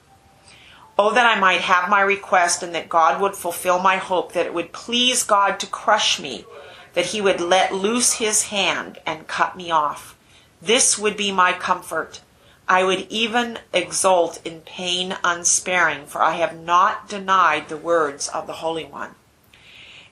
Oh, 0.99 1.13
that 1.13 1.25
I 1.25 1.39
might 1.39 1.61
have 1.61 1.89
my 1.89 2.01
request 2.01 2.63
and 2.63 2.73
that 2.73 2.89
God 2.89 3.21
would 3.21 3.35
fulfill 3.35 3.79
my 3.79 3.97
hope, 3.97 4.33
that 4.33 4.45
it 4.45 4.53
would 4.53 4.71
please 4.71 5.23
God 5.23 5.59
to 5.59 5.67
crush 5.67 6.19
me, 6.19 6.45
that 6.93 7.07
he 7.07 7.21
would 7.21 7.39
let 7.39 7.73
loose 7.73 8.13
his 8.13 8.43
hand 8.43 8.97
and 9.05 9.27
cut 9.27 9.55
me 9.55 9.69
off. 9.69 10.17
This 10.61 10.97
would 10.97 11.15
be 11.15 11.31
my 11.31 11.53
comfort. 11.53 12.21
I 12.67 12.83
would 12.83 13.07
even 13.09 13.59
exult 13.73 14.41
in 14.45 14.61
pain 14.61 15.15
unsparing, 15.23 16.07
for 16.07 16.21
I 16.21 16.33
have 16.33 16.59
not 16.59 17.07
denied 17.07 17.69
the 17.69 17.77
words 17.77 18.27
of 18.27 18.47
the 18.47 18.53
Holy 18.53 18.83
One 18.83 19.15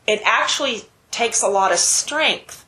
it 0.08 0.22
actually 0.24 0.84
takes 1.12 1.42
a 1.42 1.48
lot 1.48 1.72
of 1.72 1.80
strength 1.80 2.65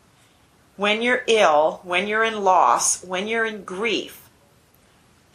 when 0.76 1.02
you're 1.02 1.24
ill, 1.28 1.82
when 1.84 2.08
you're 2.08 2.24
in 2.24 2.44
loss, 2.44 3.04
when 3.04 3.28
you're 3.28 3.46
in 3.46 3.64
grief, 3.64 4.27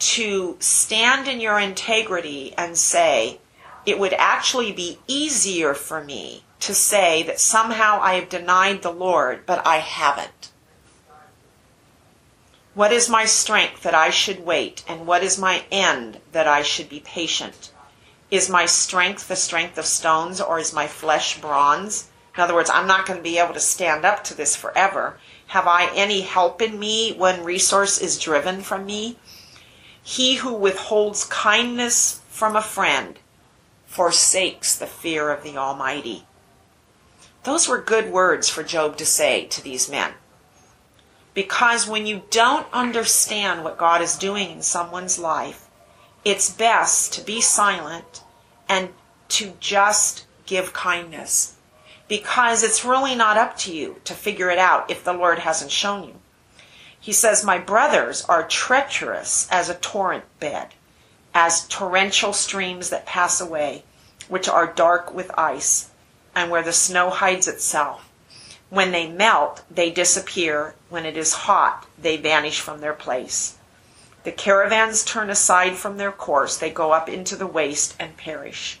to 0.05 0.57
stand 0.59 1.27
in 1.27 1.39
your 1.39 1.59
integrity 1.59 2.53
and 2.57 2.77
say, 2.77 3.39
it 3.85 3.99
would 3.99 4.13
actually 4.13 4.71
be 4.71 4.99
easier 5.07 5.73
for 5.73 6.03
me 6.03 6.43
to 6.59 6.73
say 6.73 7.23
that 7.23 7.39
somehow 7.39 7.99
I 8.01 8.15
have 8.15 8.29
denied 8.29 8.81
the 8.81 8.91
Lord, 8.91 9.45
but 9.45 9.65
I 9.65 9.77
haven't. 9.77 10.51
What 12.73 12.91
is 12.91 13.09
my 13.09 13.25
strength 13.25 13.83
that 13.83 13.93
I 13.93 14.09
should 14.09 14.45
wait, 14.45 14.83
and 14.87 15.05
what 15.05 15.23
is 15.23 15.37
my 15.37 15.63
end 15.71 16.19
that 16.31 16.47
I 16.47 16.63
should 16.63 16.89
be 16.89 17.01
patient? 17.01 17.71
Is 18.31 18.49
my 18.49 18.65
strength 18.65 19.27
the 19.27 19.35
strength 19.35 19.77
of 19.77 19.85
stones 19.85 20.41
or 20.41 20.57
is 20.57 20.73
my 20.73 20.87
flesh 20.87 21.39
bronze? 21.39 22.09
In 22.35 22.41
other 22.41 22.55
words, 22.55 22.71
I'm 22.73 22.87
not 22.87 23.05
going 23.05 23.17
to 23.17 23.23
be 23.23 23.37
able 23.37 23.53
to 23.53 23.59
stand 23.59 24.05
up 24.05 24.23
to 24.23 24.33
this 24.33 24.55
forever. 24.55 25.19
Have 25.47 25.67
I 25.67 25.91
any 25.93 26.21
help 26.21 26.61
in 26.61 26.79
me 26.79 27.13
when 27.13 27.43
resource 27.43 27.99
is 27.99 28.17
driven 28.17 28.61
from 28.61 28.87
me? 28.87 29.17
He 30.03 30.35
who 30.35 30.53
withholds 30.53 31.23
kindness 31.25 32.21
from 32.29 32.55
a 32.55 32.61
friend 32.61 33.17
forsakes 33.85 34.75
the 34.75 34.87
fear 34.87 35.29
of 35.29 35.43
the 35.43 35.57
Almighty. 35.57 36.25
Those 37.43 37.67
were 37.67 37.81
good 37.81 38.11
words 38.11 38.49
for 38.49 38.63
Job 38.63 38.97
to 38.97 39.05
say 39.05 39.45
to 39.45 39.63
these 39.63 39.89
men. 39.89 40.13
Because 41.33 41.87
when 41.87 42.05
you 42.05 42.23
don't 42.29 42.67
understand 42.73 43.63
what 43.63 43.77
God 43.77 44.01
is 44.01 44.17
doing 44.17 44.51
in 44.51 44.61
someone's 44.61 45.17
life, 45.17 45.69
it's 46.25 46.51
best 46.51 47.13
to 47.13 47.21
be 47.21 47.41
silent 47.41 48.23
and 48.69 48.89
to 49.29 49.53
just 49.59 50.25
give 50.45 50.73
kindness. 50.73 51.55
Because 52.07 52.61
it's 52.61 52.85
really 52.85 53.15
not 53.15 53.37
up 53.37 53.57
to 53.59 53.73
you 53.73 54.01
to 54.03 54.13
figure 54.13 54.49
it 54.49 54.59
out 54.59 54.91
if 54.91 55.03
the 55.03 55.13
Lord 55.13 55.39
hasn't 55.39 55.71
shown 55.71 56.03
you. 56.03 56.15
He 57.03 57.11
says, 57.11 57.43
My 57.43 57.57
brothers 57.57 58.23
are 58.29 58.47
treacherous 58.47 59.45
as 59.51 59.67
a 59.67 59.73
torrent 59.73 60.23
bed, 60.39 60.69
as 61.33 61.67
torrential 61.67 62.31
streams 62.31 62.91
that 62.91 63.05
pass 63.05 63.41
away, 63.41 63.83
which 64.29 64.47
are 64.47 64.65
dark 64.65 65.13
with 65.13 65.29
ice, 65.37 65.89
and 66.33 66.49
where 66.49 66.63
the 66.63 66.71
snow 66.71 67.09
hides 67.09 67.45
itself. 67.45 68.09
When 68.69 68.93
they 68.93 69.05
melt, 69.05 69.63
they 69.69 69.91
disappear. 69.91 70.75
When 70.87 71.05
it 71.05 71.17
is 71.17 71.33
hot, 71.33 71.85
they 71.99 72.15
vanish 72.15 72.61
from 72.61 72.79
their 72.79 72.93
place. 72.93 73.57
The 74.23 74.31
caravans 74.31 75.03
turn 75.03 75.29
aside 75.29 75.75
from 75.75 75.97
their 75.97 76.13
course, 76.13 76.55
they 76.55 76.69
go 76.69 76.93
up 76.93 77.09
into 77.09 77.35
the 77.35 77.45
waste 77.45 77.95
and 77.99 78.15
perish. 78.15 78.79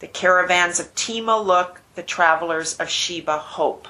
The 0.00 0.06
caravans 0.06 0.80
of 0.80 0.94
Tema 0.94 1.40
look, 1.40 1.80
the 1.94 2.02
travelers 2.02 2.76
of 2.76 2.90
Sheba 2.90 3.38
hope. 3.38 3.88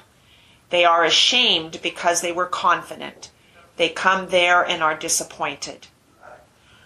They 0.69 0.85
are 0.85 1.03
ashamed 1.03 1.81
because 1.81 2.21
they 2.21 2.31
were 2.31 2.45
confident. 2.45 3.31
They 3.77 3.89
come 3.89 4.29
there 4.29 4.63
and 4.63 4.81
are 4.81 4.97
disappointed. 4.97 5.87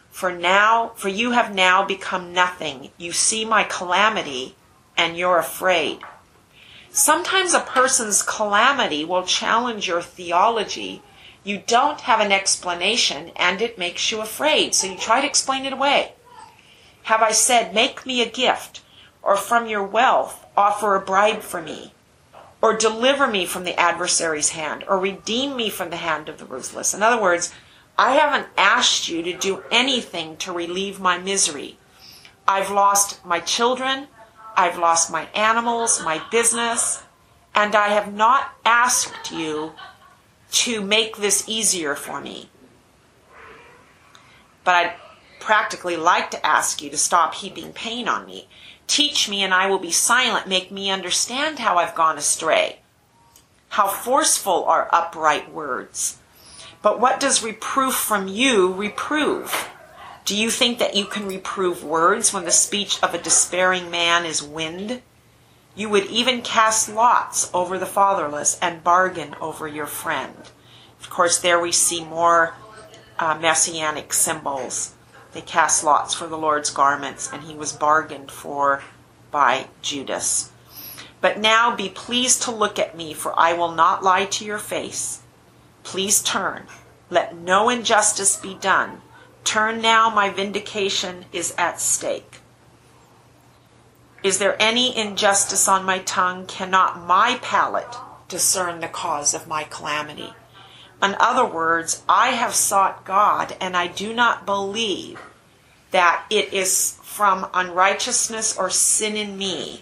For 0.10 0.32
now, 0.32 0.92
for 0.96 1.10
you 1.10 1.32
have 1.32 1.54
now 1.54 1.86
become 1.86 2.34
nothing. 2.34 2.92
You 2.98 3.12
see 3.12 3.46
my 3.46 3.64
calamity 3.64 4.56
and 4.98 5.18
you're 5.18 5.38
afraid. 5.38 6.00
Sometimes 6.90 7.54
a 7.54 7.60
person's 7.60 8.24
calamity 8.24 9.06
will 9.06 9.24
challenge 9.24 9.88
your 9.88 10.02
theology 10.02 11.04
you 11.44 11.64
don't 11.66 12.02
have 12.02 12.20
an 12.20 12.32
explanation 12.32 13.32
and 13.36 13.62
it 13.62 13.78
makes 13.78 14.12
you 14.12 14.22
afraid. 14.22 14.76
So 14.76 14.88
you 14.88 14.98
try 14.98 15.22
to 15.22 15.28
explain 15.28 15.66
it 15.66 15.74
away. 15.74 16.14
Have 17.04 17.22
I 17.22 17.32
said, 17.32 17.74
Make 17.74 18.06
me 18.06 18.22
a 18.22 18.30
gift, 18.30 18.82
or 19.24 19.36
from 19.36 19.68
your 19.68 19.84
wealth 19.84 20.46
offer 20.58 20.96
a 20.96 21.02
bribe 21.02 21.42
for 21.42 21.62
me, 21.62 21.94
or 22.62 22.76
deliver 22.76 23.28
me 23.28 23.46
from 23.46 23.64
the 23.64 23.80
adversary's 23.80 24.50
hand, 24.50 24.84
or 24.88 25.00
redeem 25.00 25.56
me 25.56 25.70
from 25.70 25.90
the 25.90 25.98
hand 25.98 26.30
of 26.30 26.38
the 26.38 26.46
ruthless? 26.46 26.94
In 26.94 27.02
other 27.02 27.22
words, 27.22 27.54
I 27.98 28.14
haven't 28.14 28.48
asked 28.58 29.08
you 29.10 29.22
to 29.24 29.34
do 29.34 29.64
anything 29.72 30.38
to 30.38 30.52
relieve 30.52 31.00
my 31.00 31.18
misery. 31.18 31.78
I've 32.48 32.72
lost 32.72 33.24
my 33.26 33.40
children, 33.40 34.08
I've 34.56 34.78
lost 34.78 35.12
my 35.12 35.26
animals, 35.36 36.02
my 36.04 36.22
business, 36.32 37.04
and 37.54 37.76
I 37.76 37.90
have 37.90 38.14
not 38.14 38.52
asked 38.66 39.32
you 39.32 39.74
to 40.52 40.82
make 40.82 41.18
this 41.18 41.48
easier 41.48 41.96
for 41.96 42.20
me. 42.20 42.50
But 44.64 44.76
I'd 44.76 44.94
practically 45.40 45.96
like 45.96 46.32
to 46.32 46.46
ask 46.46 46.82
you 46.82 46.90
to 46.90 46.98
stop 46.98 47.36
heaping 47.36 47.74
pain 47.74 48.08
on 48.08 48.26
me. 48.26 48.48
Teach 48.90 49.30
me, 49.30 49.44
and 49.44 49.54
I 49.54 49.68
will 49.68 49.78
be 49.78 49.92
silent. 49.92 50.48
Make 50.48 50.72
me 50.72 50.90
understand 50.90 51.60
how 51.60 51.78
I've 51.78 51.94
gone 51.94 52.18
astray. 52.18 52.80
How 53.70 53.88
forceful 53.88 54.66
are 54.66 54.90
upright 54.92 55.54
words. 55.54 56.18
But 56.82 57.00
what 57.00 57.20
does 57.20 57.44
reproof 57.44 57.94
from 57.94 58.28
you 58.28 58.74
reprove? 58.74 59.70
Do 60.26 60.36
you 60.36 60.50
think 60.50 60.80
that 60.80 60.96
you 60.96 61.06
can 61.06 61.28
reprove 61.28 61.84
words 61.84 62.34
when 62.34 62.46
the 62.46 62.52
speech 62.52 63.02
of 63.04 63.14
a 63.14 63.22
despairing 63.22 63.92
man 63.92 64.26
is 64.26 64.42
wind? 64.42 65.04
You 65.76 65.88
would 65.90 66.08
even 66.08 66.42
cast 66.42 66.90
lots 66.90 67.52
over 67.54 67.78
the 67.78 67.86
fatherless 67.86 68.58
and 68.60 68.84
bargain 68.84 69.36
over 69.40 69.68
your 69.68 69.86
friend. 69.86 70.36
Of 71.00 71.12
course, 71.12 71.38
there 71.38 71.60
we 71.60 71.72
see 71.72 72.04
more 72.04 72.56
uh, 73.20 73.38
messianic 73.40 74.14
symbols. 74.14 74.96
They 75.34 75.42
cast 75.42 75.84
lots 75.84 76.14
for 76.14 76.28
the 76.28 76.38
Lord's 76.38 76.72
garments, 76.72 77.30
and 77.32 77.44
he 77.44 77.56
was 77.56 77.72
bargained 77.72 78.32
for 78.32 78.84
by 79.32 79.68
Judas. 79.82 80.52
But 81.22 81.38
now 81.38 81.76
be 81.76 81.90
pleased 81.90 82.42
to 82.44 82.52
look 82.52 82.80
at 82.80 82.98
me, 82.98 83.14
for 83.14 83.38
I 83.38 83.54
will 83.54 83.72
not 83.72 84.04
lie 84.04 84.26
to 84.26 84.46
your 84.46 84.58
face. 84.58 85.22
Please 85.84 86.22
turn. 86.22 86.64
Let 87.10 87.36
no 87.36 87.70
injustice 87.70 88.38
be 88.38 88.56
done. 88.56 89.02
Turn 89.44 89.82
now, 89.82 90.10
my 90.10 90.30
vindication 90.30 91.26
is 91.32 91.54
at 91.58 91.80
stake. 91.80 92.40
Is 94.22 94.40
there 94.40 94.62
any 94.62 94.96
injustice 94.96 95.68
on 95.68 95.86
my 95.86 96.00
tongue? 96.00 96.46
Cannot 96.46 97.06
my 97.06 97.40
palate 97.42 97.96
discern 98.28 98.80
the 98.80 98.88
cause 98.88 99.34
of 99.34 99.48
my 99.48 99.64
calamity? 99.64 100.34
In 101.02 101.16
other 101.20 101.46
words, 101.46 102.04
I 102.10 102.32
have 102.32 102.54
sought 102.54 103.06
God, 103.06 103.56
and 103.62 103.76
I 103.78 103.88
do 103.88 104.14
not 104.14 104.46
believe 104.46 105.20
that 105.92 106.26
it 106.30 106.54
is 106.54 107.00
from 107.04 107.48
unrighteousness 107.54 108.58
or 108.58 108.70
sin 108.70 109.16
in 109.16 109.38
me 109.38 109.82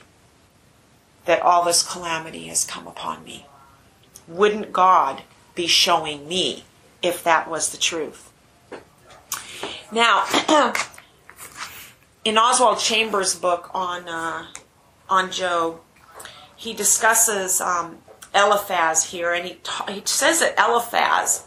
that 1.26 1.42
all 1.42 1.66
this 1.66 1.84
calamity 1.84 2.48
has 2.48 2.64
come 2.64 2.88
upon 2.88 3.24
me. 3.24 3.46
Wouldn't 4.28 4.72
God 4.72 5.24
be 5.56 5.68
showing 5.68 6.28
me 6.28 6.64
if 7.02 7.24
that 7.24 7.50
was 7.50 7.72
the 7.72 7.78
truth? 7.78 8.32
Now, 9.92 10.26
in 12.26 12.38
Oswald 12.38 12.80
Chambers' 12.80 13.36
book 13.36 13.70
on 13.74 14.08
uh, 14.08 14.48
on 15.10 15.32
Job, 15.32 15.80
he 16.56 16.74
discusses 16.74 17.62
um, 17.62 18.00
Eliphaz 18.38 19.12
here, 19.12 19.34
and 19.34 19.48
he, 19.48 19.56
ta- 19.64 19.92
he 19.92 20.02
says 20.06 20.40
that 20.40 20.58
Eliphaz 20.58 21.46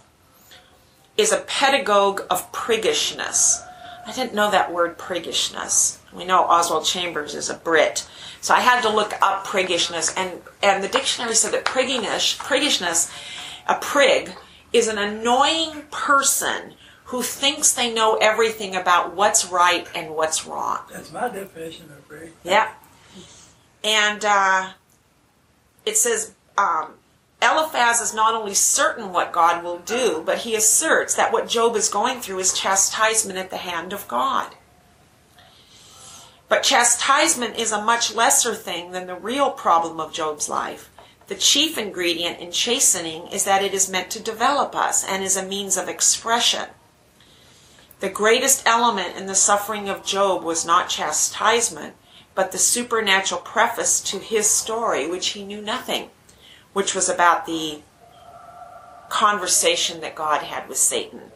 is 1.16 1.32
a 1.32 1.38
pedagogue 1.38 2.22
of 2.30 2.50
priggishness. 2.52 3.62
I 4.06 4.12
didn't 4.12 4.34
know 4.34 4.50
that 4.50 4.72
word 4.72 4.98
priggishness. 4.98 6.00
We 6.12 6.24
know 6.24 6.44
Oswald 6.44 6.84
Chambers 6.84 7.34
is 7.34 7.50
a 7.50 7.54
Brit. 7.54 8.08
So 8.40 8.54
I 8.54 8.60
had 8.60 8.80
to 8.82 8.88
look 8.88 9.14
up 9.22 9.44
priggishness, 9.44 10.14
and, 10.16 10.40
and 10.62 10.82
the 10.82 10.88
dictionary 10.88 11.34
said 11.34 11.52
that 11.52 11.64
priggishness, 11.64 12.36
priggishness, 12.38 13.12
a 13.68 13.74
prig, 13.76 14.32
is 14.72 14.88
an 14.88 14.98
annoying 14.98 15.82
person 15.90 16.74
who 17.04 17.22
thinks 17.22 17.72
they 17.72 17.92
know 17.92 18.16
everything 18.16 18.74
about 18.74 19.14
what's 19.14 19.44
right 19.50 19.86
and 19.94 20.14
what's 20.14 20.46
wrong. 20.46 20.78
That's 20.90 21.12
my 21.12 21.28
definition 21.28 21.86
of 21.86 22.06
prig. 22.08 22.32
Yeah. 22.44 22.72
And 23.82 24.24
uh, 24.24 24.70
it 25.84 25.96
says 25.96 26.34
um, 26.60 26.94
Eliphaz 27.42 28.00
is 28.00 28.12
not 28.12 28.34
only 28.34 28.54
certain 28.54 29.12
what 29.12 29.32
God 29.32 29.64
will 29.64 29.78
do, 29.78 30.22
but 30.24 30.38
he 30.38 30.54
asserts 30.54 31.14
that 31.14 31.32
what 31.32 31.48
Job 31.48 31.74
is 31.74 31.88
going 31.88 32.20
through 32.20 32.40
is 32.40 32.52
chastisement 32.52 33.38
at 33.38 33.50
the 33.50 33.56
hand 33.56 33.92
of 33.92 34.06
God. 34.06 34.54
But 36.48 36.62
chastisement 36.62 37.56
is 37.56 37.72
a 37.72 37.82
much 37.82 38.14
lesser 38.14 38.54
thing 38.54 38.90
than 38.90 39.06
the 39.06 39.14
real 39.14 39.50
problem 39.52 40.00
of 40.00 40.12
Job's 40.12 40.48
life. 40.48 40.90
The 41.28 41.34
chief 41.36 41.78
ingredient 41.78 42.40
in 42.40 42.50
chastening 42.50 43.28
is 43.28 43.44
that 43.44 43.62
it 43.62 43.72
is 43.72 43.88
meant 43.88 44.10
to 44.10 44.22
develop 44.22 44.74
us 44.74 45.04
and 45.04 45.22
is 45.22 45.36
a 45.36 45.46
means 45.46 45.76
of 45.76 45.88
expression. 45.88 46.66
The 48.00 48.10
greatest 48.10 48.66
element 48.66 49.16
in 49.16 49.26
the 49.26 49.34
suffering 49.34 49.88
of 49.88 50.04
Job 50.04 50.42
was 50.42 50.66
not 50.66 50.88
chastisement, 50.88 51.94
but 52.34 52.50
the 52.50 52.58
supernatural 52.58 53.40
preface 53.40 54.00
to 54.00 54.18
his 54.18 54.50
story, 54.50 55.08
which 55.08 55.28
he 55.28 55.44
knew 55.44 55.62
nothing, 55.62 56.10
which 56.72 56.94
was 56.94 57.08
about 57.08 57.46
the 57.46 57.80
conversation 59.08 60.00
that 60.00 60.14
God 60.14 60.42
had 60.42 60.68
with 60.68 60.78
Satan. 60.78 61.32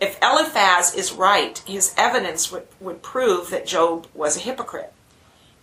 If 0.00 0.18
Eliphaz 0.22 0.94
is 0.94 1.12
right, 1.12 1.58
his 1.66 1.94
evidence 1.96 2.52
would, 2.52 2.66
would 2.80 3.02
prove 3.02 3.50
that 3.50 3.66
Job 3.66 4.06
was 4.14 4.36
a 4.36 4.40
hypocrite. 4.40 4.92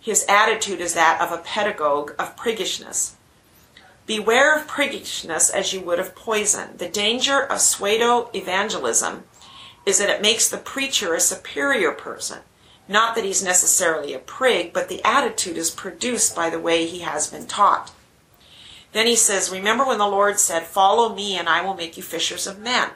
His 0.00 0.26
attitude 0.28 0.80
is 0.80 0.94
that 0.94 1.20
of 1.20 1.32
a 1.32 1.42
pedagogue 1.42 2.14
of 2.18 2.36
priggishness. 2.36 3.16
Beware 4.06 4.58
of 4.58 4.66
priggishness 4.66 5.48
as 5.48 5.72
you 5.72 5.80
would 5.80 5.98
of 5.98 6.14
poison. 6.14 6.76
The 6.76 6.88
danger 6.88 7.40
of 7.40 7.60
pseudo 7.60 8.28
evangelism 8.34 9.24
is 9.86 9.98
that 9.98 10.10
it 10.10 10.20
makes 10.20 10.48
the 10.48 10.58
preacher 10.58 11.14
a 11.14 11.20
superior 11.20 11.92
person. 11.92 12.40
Not 12.86 13.14
that 13.14 13.24
he's 13.24 13.42
necessarily 13.42 14.12
a 14.12 14.18
prig, 14.18 14.74
but 14.74 14.88
the 14.88 15.02
attitude 15.04 15.56
is 15.56 15.70
produced 15.70 16.36
by 16.36 16.50
the 16.50 16.60
way 16.60 16.86
he 16.86 16.98
has 16.98 17.28
been 17.28 17.46
taught. 17.46 17.92
Then 18.94 19.08
he 19.08 19.16
says, 19.16 19.50
Remember 19.50 19.84
when 19.84 19.98
the 19.98 20.06
Lord 20.06 20.38
said, 20.38 20.62
Follow 20.62 21.14
me 21.14 21.36
and 21.36 21.48
I 21.48 21.62
will 21.62 21.74
make 21.74 21.96
you 21.96 22.02
fishers 22.02 22.46
of 22.46 22.60
men. 22.60 22.90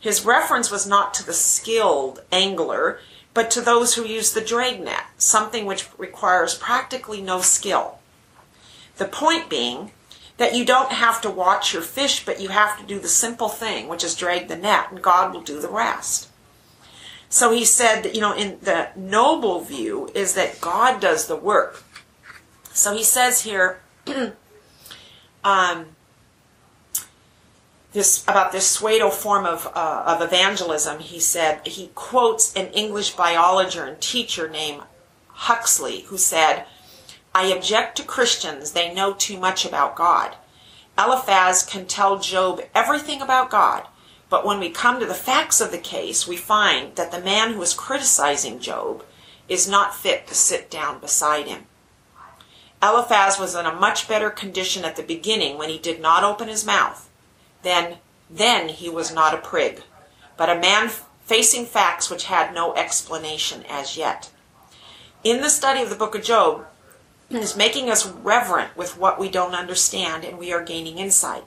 His 0.00 0.24
reference 0.24 0.70
was 0.70 0.86
not 0.86 1.12
to 1.14 1.26
the 1.26 1.34
skilled 1.34 2.22
angler, 2.32 3.00
but 3.34 3.50
to 3.50 3.60
those 3.60 3.94
who 3.94 4.06
use 4.06 4.32
the 4.32 4.40
dragnet, 4.40 5.02
something 5.18 5.66
which 5.66 5.88
requires 5.98 6.54
practically 6.54 7.20
no 7.20 7.42
skill. 7.42 7.98
The 8.96 9.04
point 9.04 9.50
being 9.50 9.90
that 10.38 10.54
you 10.54 10.64
don't 10.64 10.92
have 10.92 11.20
to 11.20 11.30
watch 11.30 11.74
your 11.74 11.82
fish, 11.82 12.24
but 12.24 12.40
you 12.40 12.48
have 12.48 12.78
to 12.78 12.86
do 12.86 12.98
the 12.98 13.08
simple 13.08 13.50
thing, 13.50 13.88
which 13.88 14.04
is 14.04 14.14
drag 14.14 14.48
the 14.48 14.56
net, 14.56 14.90
and 14.90 15.02
God 15.02 15.34
will 15.34 15.42
do 15.42 15.60
the 15.60 15.68
rest. 15.68 16.30
So 17.28 17.52
he 17.52 17.66
said, 17.66 18.02
that, 18.04 18.14
you 18.14 18.22
know, 18.22 18.34
in 18.34 18.58
the 18.62 18.88
noble 18.96 19.60
view 19.60 20.08
is 20.14 20.32
that 20.32 20.62
God 20.62 20.98
does 20.98 21.26
the 21.26 21.36
work. 21.36 21.82
So 22.72 22.96
he 22.96 23.02
says 23.02 23.42
here, 23.42 23.80
um, 25.46 25.86
this 27.92 28.24
about 28.24 28.50
this 28.50 28.66
pseudo 28.66 29.10
form 29.10 29.46
of 29.46 29.68
uh, 29.74 30.02
of 30.04 30.20
evangelism. 30.20 30.98
He 30.98 31.20
said 31.20 31.66
he 31.66 31.90
quotes 31.94 32.54
an 32.56 32.66
English 32.72 33.12
biologist 33.12 33.78
and 33.78 34.00
teacher 34.00 34.48
named 34.48 34.82
Huxley, 35.28 36.00
who 36.08 36.18
said, 36.18 36.66
"I 37.32 37.46
object 37.46 37.96
to 37.96 38.02
Christians. 38.02 38.72
They 38.72 38.92
know 38.92 39.14
too 39.14 39.38
much 39.38 39.64
about 39.64 39.94
God. 39.94 40.34
Eliphaz 40.98 41.62
can 41.62 41.86
tell 41.86 42.18
Job 42.18 42.60
everything 42.74 43.22
about 43.22 43.50
God." 43.50 43.86
But 44.28 44.44
when 44.44 44.58
we 44.58 44.70
come 44.70 44.98
to 44.98 45.06
the 45.06 45.14
facts 45.14 45.60
of 45.60 45.70
the 45.70 45.78
case, 45.78 46.26
we 46.26 46.36
find 46.36 46.96
that 46.96 47.12
the 47.12 47.20
man 47.20 47.52
who 47.52 47.62
is 47.62 47.72
criticizing 47.72 48.58
Job 48.58 49.04
is 49.48 49.68
not 49.68 49.94
fit 49.94 50.26
to 50.26 50.34
sit 50.34 50.68
down 50.68 50.98
beside 50.98 51.46
him. 51.46 51.68
Eliphaz 52.82 53.38
was 53.38 53.54
in 53.54 53.64
a 53.64 53.74
much 53.74 54.06
better 54.06 54.28
condition 54.28 54.84
at 54.84 54.96
the 54.96 55.02
beginning 55.02 55.56
when 55.56 55.70
he 55.70 55.78
did 55.78 56.00
not 56.00 56.24
open 56.24 56.48
his 56.48 56.66
mouth. 56.66 57.08
Then, 57.62 57.96
then 58.30 58.68
he 58.68 58.88
was 58.88 59.12
not 59.12 59.34
a 59.34 59.38
prig, 59.38 59.82
but 60.36 60.50
a 60.50 60.60
man 60.60 60.90
facing 61.24 61.64
facts 61.64 62.10
which 62.10 62.24
had 62.24 62.54
no 62.54 62.74
explanation 62.74 63.64
as 63.68 63.96
yet. 63.96 64.30
In 65.24 65.40
the 65.40 65.48
study 65.48 65.80
of 65.82 65.90
the 65.90 65.96
book 65.96 66.14
of 66.14 66.22
Job, 66.22 66.66
is 67.30 67.56
making 67.56 67.90
us 67.90 68.06
reverent 68.06 68.76
with 68.76 68.96
what 68.96 69.18
we 69.18 69.28
don't 69.28 69.54
understand 69.54 70.24
and 70.24 70.38
we 70.38 70.52
are 70.52 70.62
gaining 70.62 70.98
insight. 70.98 71.44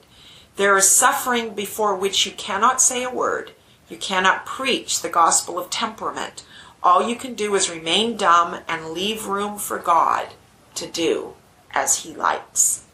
There 0.56 0.76
is 0.76 0.90
suffering 0.90 1.54
before 1.54 1.96
which 1.96 2.26
you 2.26 2.32
cannot 2.32 2.82
say 2.82 3.02
a 3.02 3.10
word. 3.10 3.52
You 3.88 3.96
cannot 3.96 4.44
preach 4.44 5.00
the 5.00 5.08
gospel 5.08 5.58
of 5.58 5.70
temperament. 5.70 6.44
All 6.82 7.08
you 7.08 7.16
can 7.16 7.32
do 7.32 7.54
is 7.54 7.70
remain 7.70 8.18
dumb 8.18 8.60
and 8.68 8.90
leave 8.90 9.26
room 9.26 9.56
for 9.58 9.78
God 9.78 10.28
to 10.80 10.86
do 10.86 11.34
as 11.72 12.02
he 12.02 12.12
likes. 12.12 12.84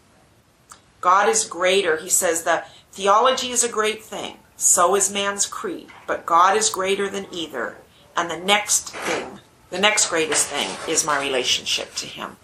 God 1.00 1.28
is 1.28 1.44
greater. 1.44 1.96
He 1.96 2.10
says 2.10 2.42
the 2.42 2.64
theology 2.92 3.50
is 3.50 3.64
a 3.64 3.68
great 3.68 4.02
thing. 4.02 4.38
So 4.56 4.94
is 4.96 5.12
man's 5.12 5.46
creed. 5.46 5.88
But 6.06 6.26
God 6.26 6.56
is 6.56 6.70
greater 6.70 7.08
than 7.08 7.26
either. 7.32 7.76
And 8.16 8.30
the 8.30 8.38
next 8.38 8.90
thing, 8.90 9.40
the 9.70 9.78
next 9.78 10.08
greatest 10.08 10.46
thing 10.48 10.68
is 10.88 11.04
my 11.04 11.20
relationship 11.20 11.94
to 11.96 12.06
him. 12.06 12.36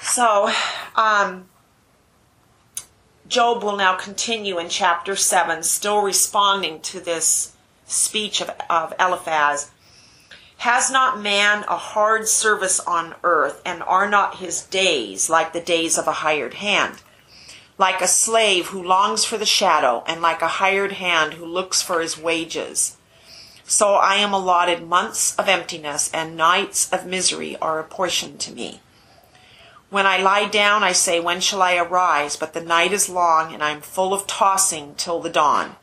So, 0.00 0.50
um, 0.96 1.46
Job 3.28 3.62
will 3.62 3.76
now 3.76 3.96
continue 3.96 4.58
in 4.58 4.68
chapter 4.68 5.16
7, 5.16 5.62
still 5.62 6.02
responding 6.02 6.80
to 6.80 7.00
this 7.00 7.54
speech 7.86 8.42
of, 8.42 8.50
of 8.68 8.92
Eliphaz. 8.98 9.70
Has 10.62 10.92
not 10.92 11.20
man 11.20 11.64
a 11.64 11.76
hard 11.76 12.28
service 12.28 12.78
on 12.78 13.16
earth, 13.24 13.60
and 13.66 13.82
are 13.82 14.08
not 14.08 14.36
his 14.36 14.62
days 14.62 15.28
like 15.28 15.52
the 15.52 15.60
days 15.60 15.98
of 15.98 16.06
a 16.06 16.22
hired 16.22 16.54
hand? 16.54 17.02
Like 17.78 18.00
a 18.00 18.06
slave 18.06 18.68
who 18.68 18.80
longs 18.80 19.24
for 19.24 19.36
the 19.36 19.44
shadow, 19.44 20.04
and 20.06 20.22
like 20.22 20.40
a 20.40 20.62
hired 20.62 20.92
hand 20.92 21.34
who 21.34 21.44
looks 21.44 21.82
for 21.82 22.00
his 22.00 22.16
wages. 22.16 22.96
So 23.64 23.94
I 23.94 24.18
am 24.18 24.32
allotted 24.32 24.86
months 24.86 25.34
of 25.34 25.48
emptiness, 25.48 26.08
and 26.14 26.36
nights 26.36 26.88
of 26.92 27.06
misery 27.06 27.56
are 27.56 27.80
apportioned 27.80 28.38
to 28.42 28.52
me. 28.52 28.82
When 29.90 30.06
I 30.06 30.22
lie 30.22 30.46
down, 30.46 30.84
I 30.84 30.92
say, 30.92 31.18
When 31.18 31.40
shall 31.40 31.60
I 31.60 31.74
arise? 31.74 32.36
But 32.36 32.52
the 32.52 32.62
night 32.62 32.92
is 32.92 33.08
long, 33.08 33.52
and 33.52 33.64
I 33.64 33.70
am 33.70 33.80
full 33.80 34.14
of 34.14 34.28
tossing 34.28 34.94
till 34.94 35.18
the 35.18 35.28
dawn. 35.28 35.74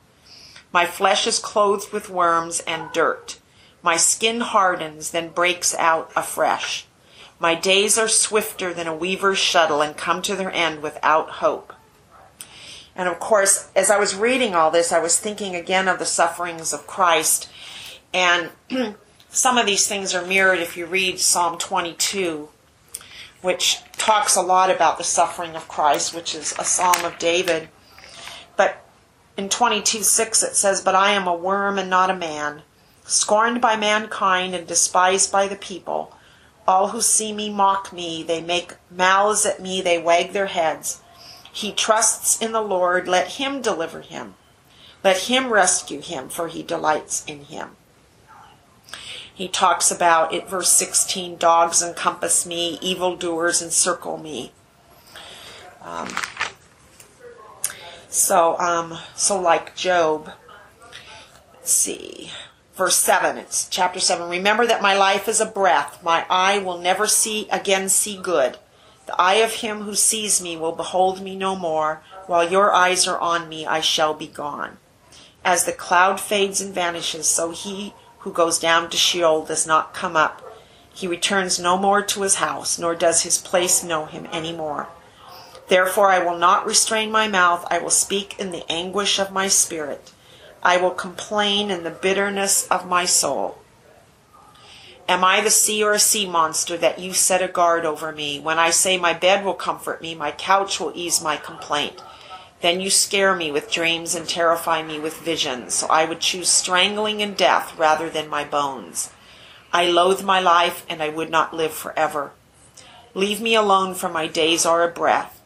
My 0.72 0.86
flesh 0.86 1.28
is 1.28 1.38
clothed 1.38 1.92
with 1.92 2.10
worms 2.10 2.62
and 2.62 2.94
dirt. 2.94 3.39
My 3.82 3.98
skin 3.98 4.42
hardens, 4.42 5.12
then 5.12 5.30
breaks 5.30 5.74
out 5.76 6.12
afresh. 6.16 6.86
My 7.40 7.56
days 7.56 7.98
are 7.98 8.10
swifter 8.10 8.74
than 8.74 8.88
a 8.88 8.96
weaver's 8.96 9.38
shuttle 9.38 9.82
and 9.82 9.96
come 9.96 10.22
to 10.24 10.36
their 10.36 10.52
end 10.52 10.82
without 10.82 11.30
hope. 11.30 11.74
And 12.96 13.08
of 13.08 13.20
course, 13.20 13.70
as 13.78 13.90
I 13.90 13.98
was 13.98 14.14
reading 14.14 14.54
all 14.54 14.72
this, 14.72 14.92
I 14.92 15.00
was 15.00 15.18
thinking 15.18 15.56
again 15.56 15.88
of 15.88 16.00
the 16.00 16.06
sufferings 16.06 16.74
of 16.74 16.86
Christ. 16.86 17.50
And 18.14 18.50
some 19.30 19.58
of 19.58 19.66
these 19.66 19.88
things 19.88 20.14
are 20.14 20.26
mirrored 20.26 20.60
if 20.60 20.76
you 20.76 20.86
read 20.86 21.20
Psalm 21.20 21.58
22, 21.58 22.50
which 23.42 23.80
talks 23.94 24.36
a 24.36 24.42
lot 24.42 24.70
about 24.70 24.98
the 24.98 25.06
suffering 25.06 25.56
of 25.56 25.70
Christ, 25.70 26.14
which 26.14 26.36
is 26.36 26.54
a 26.60 26.66
psalm 26.66 27.06
of 27.06 27.18
David. 27.18 27.70
But 28.58 28.84
in 29.38 29.48
22 29.48 30.04
6 30.04 30.44
it 30.44 30.56
says, 30.56 30.82
But 30.82 30.96
I 30.96 31.12
am 31.12 31.26
a 31.26 31.34
worm 31.34 31.80
and 31.80 31.90
not 31.90 32.10
a 32.10 32.16
man 32.16 32.64
scorned 33.10 33.60
by 33.60 33.76
mankind 33.76 34.54
and 34.54 34.68
despised 34.68 35.32
by 35.32 35.48
the 35.48 35.56
people. 35.56 36.16
All 36.68 36.90
who 36.90 37.02
see 37.02 37.34
me 37.34 37.50
mock 37.50 37.92
me, 37.92 38.22
they 38.22 38.42
make 38.42 38.76
mouths 38.92 39.46
at 39.46 39.60
me, 39.60 39.82
they 39.82 39.98
wag 39.98 40.32
their 40.32 40.46
heads. 40.46 41.02
He 41.52 41.72
trusts 41.72 42.40
in 42.40 42.52
the 42.52 42.62
Lord, 42.62 43.08
let 43.08 43.34
him 43.34 43.62
deliver 43.62 44.02
him. 44.02 44.36
Let 45.04 45.24
him 45.24 45.52
rescue 45.52 46.02
him, 46.02 46.30
for 46.30 46.48
he 46.48 46.62
delights 46.62 47.26
in 47.26 47.46
him. 47.46 47.70
He 49.34 49.48
talks 49.48 49.90
about 49.90 50.32
it, 50.32 50.48
verse 50.48 50.72
16 50.72 51.38
dogs 51.38 51.82
encompass 51.82 52.46
me, 52.46 52.78
evildoers 52.82 53.62
encircle 53.62 54.18
me. 54.18 54.52
Um, 55.82 56.10
so, 58.10 58.60
um, 58.60 58.98
so 59.16 59.40
like 59.40 59.76
Job, 59.76 60.30
let's 61.54 61.72
see 61.72 62.30
verse 62.80 62.96
7 62.96 63.38
it's 63.38 63.68
chapter 63.68 64.00
7 64.00 64.30
remember 64.30 64.66
that 64.66 64.82
my 64.82 64.96
life 64.96 65.28
is 65.28 65.42
a 65.42 65.46
breath. 65.46 66.02
My 66.02 66.26
eye 66.30 66.60
will 66.60 66.78
never 66.78 67.08
see 67.08 67.46
again 67.52 67.90
see 67.90 68.16
good. 68.16 68.58
The 69.06 69.20
eye 69.20 69.44
of 69.44 69.56
him 69.56 69.82
who 69.82 69.96
sees 69.96 70.42
me 70.42 70.56
will 70.56 70.72
behold 70.72 71.22
me 71.22 71.36
no 71.36 71.58
more. 71.58 72.02
While 72.26 72.50
your 72.50 72.74
eyes 72.74 73.06
are 73.06 73.20
on 73.20 73.50
me 73.50 73.66
i 73.66 73.82
shall 73.82 74.14
be 74.14 74.28
gone. 74.28 74.78
As 75.44 75.66
the 75.66 75.74
cloud 75.74 76.22
fades 76.22 76.62
and 76.62 76.74
vanishes 76.74 77.28
so 77.28 77.52
he 77.52 77.94
who 78.20 78.32
goes 78.32 78.58
down 78.58 78.90
to 78.92 78.96
sheol 78.96 79.44
does 79.44 79.68
not 79.68 79.94
come 79.94 80.16
up. 80.16 80.42
He 80.94 81.06
returns 81.06 81.60
no 81.60 81.78
more 81.78 82.02
to 82.02 82.22
his 82.22 82.36
house 82.36 82.80
nor 82.80 82.96
does 82.96 83.24
his 83.24 83.38
place 83.38 83.84
know 83.84 84.06
him 84.06 84.26
any 84.32 84.54
more 84.54 84.88
therefore 85.68 86.10
i 86.12 86.20
will 86.20 86.38
not 86.38 86.66
restrain 86.66 87.12
my 87.12 87.28
mouth. 87.28 87.68
I 87.70 87.80
will 87.80 87.90
speak 87.90 88.40
in 88.40 88.52
the 88.52 88.64
anguish 88.72 89.20
of 89.20 89.34
my 89.34 89.50
spirit 89.50 90.14
I 90.62 90.78
will 90.78 90.92
complain 90.92 91.72
in 91.72 91.84
the 91.84 91.90
bitterness 91.90 92.68
of 92.68 92.88
my 92.88 93.06
soul. 93.06 93.60
Am 95.08 95.24
I 95.24 95.42
the 95.42 95.50
sea 95.50 95.84
or 95.84 95.94
a 95.94 96.00
sea 96.00 96.30
monster 96.30 96.78
that 96.78 97.00
you 97.00 97.14
set 97.14 97.42
a 97.42 97.48
guard 97.48 97.86
over 97.86 98.12
me? 98.12 98.40
When 98.40 98.60
I 98.60 98.70
say 98.70 98.98
my 98.98 99.14
bed 99.14 99.44
will 99.44 99.56
comfort 99.56 100.02
me, 100.02 100.14
my 100.14 100.32
couch 100.32 100.80
will 100.80 100.92
ease 100.94 101.22
my 101.22 101.38
complaint. 101.38 102.02
Then 102.62 102.82
you 102.82 102.90
scare 102.90 103.36
me 103.36 103.52
with 103.52 103.72
dreams 103.72 104.14
and 104.16 104.28
terrify 104.28 104.84
me 104.84 105.00
with 105.00 105.18
visions. 105.18 105.74
So 105.74 105.88
I 105.88 106.06
would 106.06 106.20
choose 106.20 106.50
strangling 106.50 107.22
and 107.22 107.36
death 107.36 107.78
rather 107.78 108.10
than 108.10 108.28
my 108.28 108.44
bones. 108.44 109.12
I 109.72 109.86
loathe 109.90 110.24
my 110.24 110.40
life 110.40 110.86
and 110.90 111.02
I 111.02 111.10
would 111.10 111.30
not 111.30 111.54
live 111.54 111.74
forever. 111.74 112.32
Leave 113.16 113.42
me 113.42 113.56
alone, 113.56 113.96
for 113.96 114.10
my 114.10 114.28
days 114.28 114.66
are 114.66 114.84
a 114.84 114.92
breath. 114.92 115.39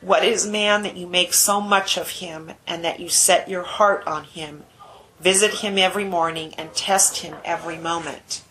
What 0.00 0.24
is 0.24 0.46
man 0.46 0.82
that 0.82 0.96
you 0.96 1.06
make 1.06 1.34
so 1.34 1.60
much 1.60 1.98
of 1.98 2.08
him 2.08 2.52
and 2.66 2.84
that 2.84 3.00
you 3.00 3.08
set 3.08 3.48
your 3.48 3.64
heart 3.64 4.06
on 4.06 4.24
him? 4.24 4.64
Visit 5.20 5.56
him 5.56 5.76
every 5.76 6.04
morning 6.04 6.54
and 6.56 6.72
test 6.72 7.18
him 7.18 7.36
every 7.44 7.76
moment. 7.76 8.42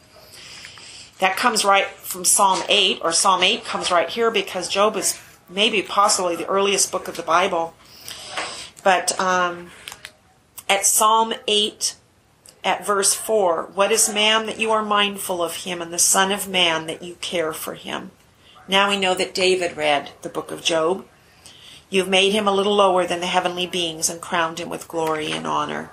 That 1.17 1.35
comes 1.35 1.65
right 1.65 1.87
from 1.87 2.23
Psalm 2.23 2.61
8, 2.69 2.99
or 3.03 3.11
Psalm 3.11 3.41
8 3.41 3.65
comes 3.65 3.91
right 3.91 4.07
here 4.07 4.29
because 4.29 4.69
Job 4.69 4.95
is 4.95 5.19
maybe 5.49 5.81
possibly 5.81 6.35
the 6.35 6.47
earliest 6.47 6.91
book 6.91 7.07
of 7.07 7.17
the 7.17 7.23
Bible. 7.23 7.73
But 8.83 9.19
um, 9.19 9.71
at 10.69 10.85
Psalm 10.85 11.33
8, 11.47 11.95
at 12.63 12.85
verse 12.85 13.13
4, 13.13 13.71
what 13.73 13.91
is 13.91 14.13
man 14.13 14.45
that 14.45 14.59
you 14.59 14.71
are 14.71 14.83
mindful 14.83 15.41
of 15.41 15.55
him, 15.55 15.81
and 15.81 15.91
the 15.91 15.99
Son 15.99 16.31
of 16.31 16.47
Man 16.47 16.87
that 16.87 17.01
you 17.01 17.15
care 17.15 17.53
for 17.53 17.73
him? 17.73 18.11
Now 18.67 18.89
we 18.89 18.99
know 18.99 19.15
that 19.15 19.33
David 19.33 19.75
read 19.75 20.11
the 20.21 20.29
book 20.29 20.51
of 20.51 20.63
Job. 20.63 21.05
You 21.89 22.01
have 22.01 22.09
made 22.09 22.33
him 22.33 22.47
a 22.47 22.53
little 22.53 22.75
lower 22.75 23.05
than 23.05 23.19
the 23.19 23.25
heavenly 23.25 23.65
beings 23.65 24.09
and 24.09 24.21
crowned 24.21 24.59
him 24.59 24.69
with 24.69 24.87
glory 24.87 25.31
and 25.31 25.47
honor. 25.47 25.89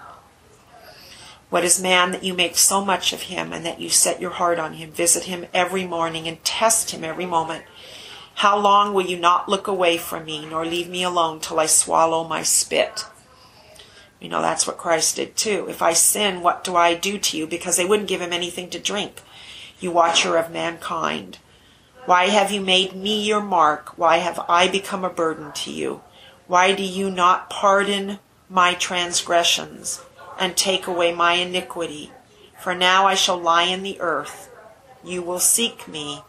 What 1.49 1.65
is 1.65 1.81
man 1.81 2.11
that 2.11 2.25
you 2.25 2.35
make 2.35 2.57
so 2.57 2.85
much 2.85 3.13
of 3.13 3.23
him 3.23 3.53
and 3.53 3.65
that 3.65 3.81
you 3.81 3.89
set 3.89 4.21
your 4.21 4.33
heart 4.33 4.59
on 4.59 4.75
him? 4.75 4.91
Visit 4.91 5.25
him 5.25 5.47
every 5.55 5.87
morning 5.87 6.29
and 6.29 6.43
test 6.45 6.91
him 6.91 7.05
every 7.05 7.25
moment. 7.25 7.65
How 8.35 8.59
long 8.59 8.93
will 8.93 9.07
you 9.07 9.19
not 9.19 9.49
look 9.49 9.67
away 9.67 9.97
from 9.97 10.27
me, 10.27 10.45
nor 10.45 10.67
leave 10.67 10.91
me 10.91 11.03
alone 11.03 11.41
till 11.41 11.59
I 11.59 11.67
swallow 11.67 12.25
my 12.25 12.43
spit? 12.43 13.07
You 14.21 14.29
know, 14.29 14.43
that's 14.43 14.67
what 14.67 14.77
Christ 14.77 15.17
did 15.17 15.37
too. 15.37 15.67
If 15.71 15.81
I 15.81 15.95
sin, 15.95 16.43
what 16.43 16.63
do 16.63 16.77
I 16.77 16.95
do 16.95 17.17
to 17.17 17.37
you? 17.39 17.47
Because 17.47 17.79
they 17.79 17.87
wouldn't 17.87 18.09
give 18.09 18.21
him 18.21 18.33
anything 18.33 18.69
to 18.71 18.79
drink. 18.79 19.23
You 19.81 19.91
watcher 19.93 20.37
of 20.37 20.53
mankind. 20.53 21.39
Why 22.07 22.29
have 22.29 22.53
you 22.53 22.61
made 22.61 22.95
me 22.95 23.21
your 23.21 23.41
mark? 23.41 23.99
Why 23.99 24.19
have 24.19 24.39
I 24.49 24.69
become 24.69 25.05
a 25.05 25.11
burden 25.11 25.51
to 25.51 25.73
you? 25.73 26.03
Why 26.47 26.73
do 26.73 26.85
you 26.85 27.11
not 27.11 27.51
pardon 27.51 28.21
my 28.49 28.75
transgressions 28.75 30.01
and 30.39 30.57
take 30.57 30.87
away 30.87 31.13
my 31.13 31.33
iniquity? 31.33 32.13
For 32.61 32.77
now 32.77 33.09
I 33.09 33.17
shall 33.17 33.37
lie 33.37 33.65
in 33.65 33.83
the 33.83 34.01
earth. 34.01 34.49
You 35.03 35.21
will 35.21 35.41
seek 35.41 35.89
me, 35.89 36.23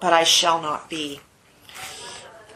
but 0.00 0.12
I 0.12 0.24
shall 0.24 0.60
not 0.60 0.90
be. 0.90 1.20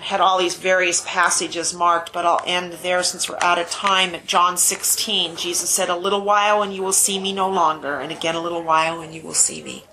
I 0.00 0.02
had 0.02 0.20
all 0.20 0.38
these 0.38 0.57
various 0.57 1.00
passages 1.07 1.72
marked, 1.72 2.12
but 2.12 2.26
I'll 2.26 2.42
end 2.44 2.72
there 2.72 3.05
since 3.05 3.28
we're 3.28 3.38
out 3.40 3.61
of 3.61 3.70
time. 3.70 4.16
At 4.16 4.26
John 4.26 4.57
16, 4.57 5.37
Jesus 5.37 5.70
said, 5.70 5.88
A 5.88 5.96
little 5.96 6.22
while 6.22 6.61
and 6.61 6.74
you 6.74 6.83
will 6.83 6.92
see 6.92 7.20
me 7.20 7.33
no 7.33 7.48
longer, 7.48 8.00
and 8.00 8.11
again 8.11 8.35
a 8.35 8.42
little 8.42 8.64
while 8.64 9.00
and 9.00 9.14
you 9.14 9.22
will 9.22 9.33
see 9.33 9.62
me. 9.62 9.85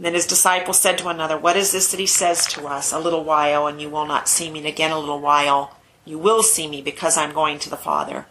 Then 0.00 0.14
his 0.14 0.26
disciples 0.26 0.80
said 0.80 0.96
to 0.98 1.04
one 1.04 1.16
another, 1.16 1.36
What 1.36 1.56
is 1.56 1.72
this 1.72 1.90
that 1.90 2.00
he 2.00 2.06
says 2.06 2.46
to 2.46 2.66
us? 2.66 2.90
A 2.90 2.98
little 2.98 3.22
while, 3.22 3.66
and 3.66 3.82
you 3.82 3.90
will 3.90 4.06
not 4.06 4.28
see 4.28 4.50
me, 4.50 4.60
and 4.60 4.66
again 4.66 4.92
a 4.92 4.98
little 4.98 5.20
while, 5.20 5.76
you 6.06 6.18
will 6.18 6.42
see 6.42 6.66
me 6.66 6.80
because 6.80 7.18
I'm 7.18 7.34
going 7.34 7.58
to 7.58 7.70
the 7.70 7.76
Father. 7.76 8.24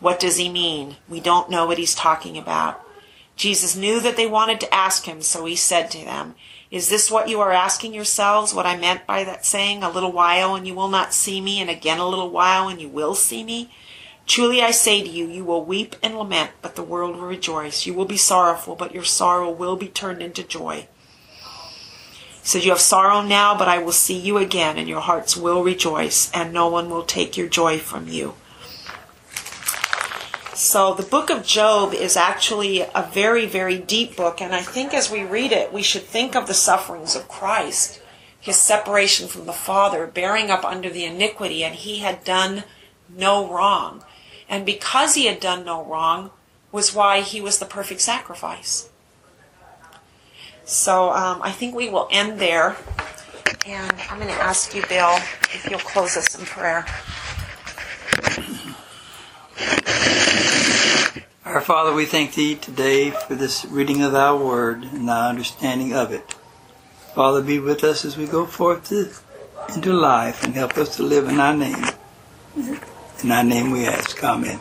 What 0.00 0.20
does 0.20 0.36
he 0.36 0.50
mean? 0.50 0.96
We 1.08 1.18
don't 1.18 1.48
know 1.48 1.66
what 1.66 1.78
he's 1.78 1.94
talking 1.94 2.36
about. 2.36 2.84
Jesus 3.36 3.74
knew 3.74 4.00
that 4.00 4.16
they 4.16 4.26
wanted 4.26 4.60
to 4.60 4.74
ask 4.74 5.06
him, 5.06 5.22
so 5.22 5.46
he 5.46 5.56
said 5.56 5.90
to 5.92 6.04
them, 6.04 6.34
Is 6.70 6.90
this 6.90 7.10
what 7.10 7.30
you 7.30 7.40
are 7.40 7.52
asking 7.52 7.94
yourselves? 7.94 8.52
What 8.52 8.66
I 8.66 8.76
meant 8.76 9.06
by 9.06 9.24
that 9.24 9.46
saying, 9.46 9.82
A 9.82 9.88
little 9.88 10.12
while, 10.12 10.54
and 10.54 10.66
you 10.68 10.74
will 10.74 10.88
not 10.88 11.14
see 11.14 11.40
me, 11.40 11.58
and 11.58 11.70
again 11.70 12.00
a 12.00 12.06
little 12.06 12.28
while, 12.28 12.68
and 12.68 12.78
you 12.82 12.90
will 12.90 13.14
see 13.14 13.42
me? 13.42 13.70
Truly 14.32 14.62
I 14.62 14.70
say 14.70 15.02
to 15.02 15.10
you, 15.10 15.28
you 15.28 15.44
will 15.44 15.62
weep 15.62 15.94
and 16.02 16.16
lament, 16.16 16.52
but 16.62 16.74
the 16.74 16.82
world 16.82 17.16
will 17.16 17.26
rejoice. 17.26 17.84
You 17.84 17.92
will 17.92 18.06
be 18.06 18.16
sorrowful, 18.16 18.74
but 18.74 18.94
your 18.94 19.04
sorrow 19.04 19.50
will 19.50 19.76
be 19.76 19.88
turned 19.88 20.22
into 20.22 20.42
joy. 20.42 20.88
He 22.42 22.60
You 22.60 22.70
have 22.70 22.80
sorrow 22.80 23.20
now, 23.20 23.54
but 23.54 23.68
I 23.68 23.76
will 23.76 23.92
see 23.92 24.18
you 24.18 24.38
again, 24.38 24.78
and 24.78 24.88
your 24.88 25.02
hearts 25.02 25.36
will 25.36 25.62
rejoice, 25.62 26.30
and 26.32 26.50
no 26.50 26.66
one 26.66 26.88
will 26.88 27.02
take 27.02 27.36
your 27.36 27.46
joy 27.46 27.78
from 27.78 28.08
you. 28.08 28.32
So 30.54 30.94
the 30.94 31.02
book 31.02 31.28
of 31.28 31.44
Job 31.44 31.92
is 31.92 32.16
actually 32.16 32.80
a 32.80 33.10
very, 33.12 33.44
very 33.44 33.76
deep 33.76 34.16
book, 34.16 34.40
and 34.40 34.54
I 34.54 34.62
think 34.62 34.94
as 34.94 35.10
we 35.10 35.24
read 35.24 35.52
it, 35.52 35.74
we 35.74 35.82
should 35.82 36.04
think 36.04 36.34
of 36.34 36.46
the 36.46 36.54
sufferings 36.54 37.14
of 37.14 37.28
Christ, 37.28 38.00
his 38.40 38.56
separation 38.56 39.28
from 39.28 39.44
the 39.44 39.52
Father, 39.52 40.06
bearing 40.06 40.50
up 40.50 40.64
under 40.64 40.88
the 40.88 41.04
iniquity, 41.04 41.62
and 41.62 41.74
he 41.74 41.98
had 41.98 42.24
done 42.24 42.64
no 43.14 43.46
wrong. 43.46 44.02
And 44.52 44.66
because 44.66 45.14
he 45.14 45.24
had 45.24 45.40
done 45.40 45.64
no 45.64 45.82
wrong, 45.82 46.30
was 46.72 46.94
why 46.94 47.22
he 47.22 47.40
was 47.40 47.58
the 47.58 47.64
perfect 47.64 48.02
sacrifice. 48.02 48.90
So 50.64 51.10
um, 51.10 51.40
I 51.42 51.50
think 51.50 51.74
we 51.74 51.88
will 51.88 52.06
end 52.10 52.38
there. 52.38 52.76
And 53.66 53.96
I'm 54.10 54.18
going 54.18 54.28
to 54.28 54.42
ask 54.42 54.74
you, 54.74 54.82
Bill, 54.90 55.16
if 55.54 55.66
you'll 55.70 55.78
close 55.80 56.18
us 56.18 56.38
in 56.38 56.44
prayer. 56.44 56.84
Our 61.46 61.62
Father, 61.62 61.94
we 61.94 62.04
thank 62.04 62.34
Thee 62.34 62.54
today 62.54 63.10
for 63.10 63.34
this 63.34 63.64
reading 63.64 64.02
of 64.02 64.12
Thy 64.12 64.34
Word 64.34 64.84
and 64.84 65.08
Thy 65.08 65.30
understanding 65.30 65.94
of 65.94 66.12
it. 66.12 66.34
Father, 67.14 67.40
be 67.40 67.58
with 67.58 67.82
us 67.84 68.04
as 68.04 68.18
we 68.18 68.26
go 68.26 68.44
forth 68.44 68.90
to, 68.90 69.12
into 69.74 69.94
life 69.94 70.44
and 70.44 70.54
help 70.54 70.76
us 70.76 70.96
to 70.96 71.02
live 71.02 71.26
in 71.26 71.38
Thy 71.38 71.56
name. 71.56 72.82
In 73.22 73.28
Thy 73.28 73.42
name 73.42 73.70
we 73.70 73.86
ask. 73.86 74.22
Amen. 74.24 74.60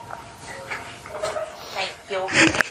Thank 1.63 1.91
you. 2.11 2.70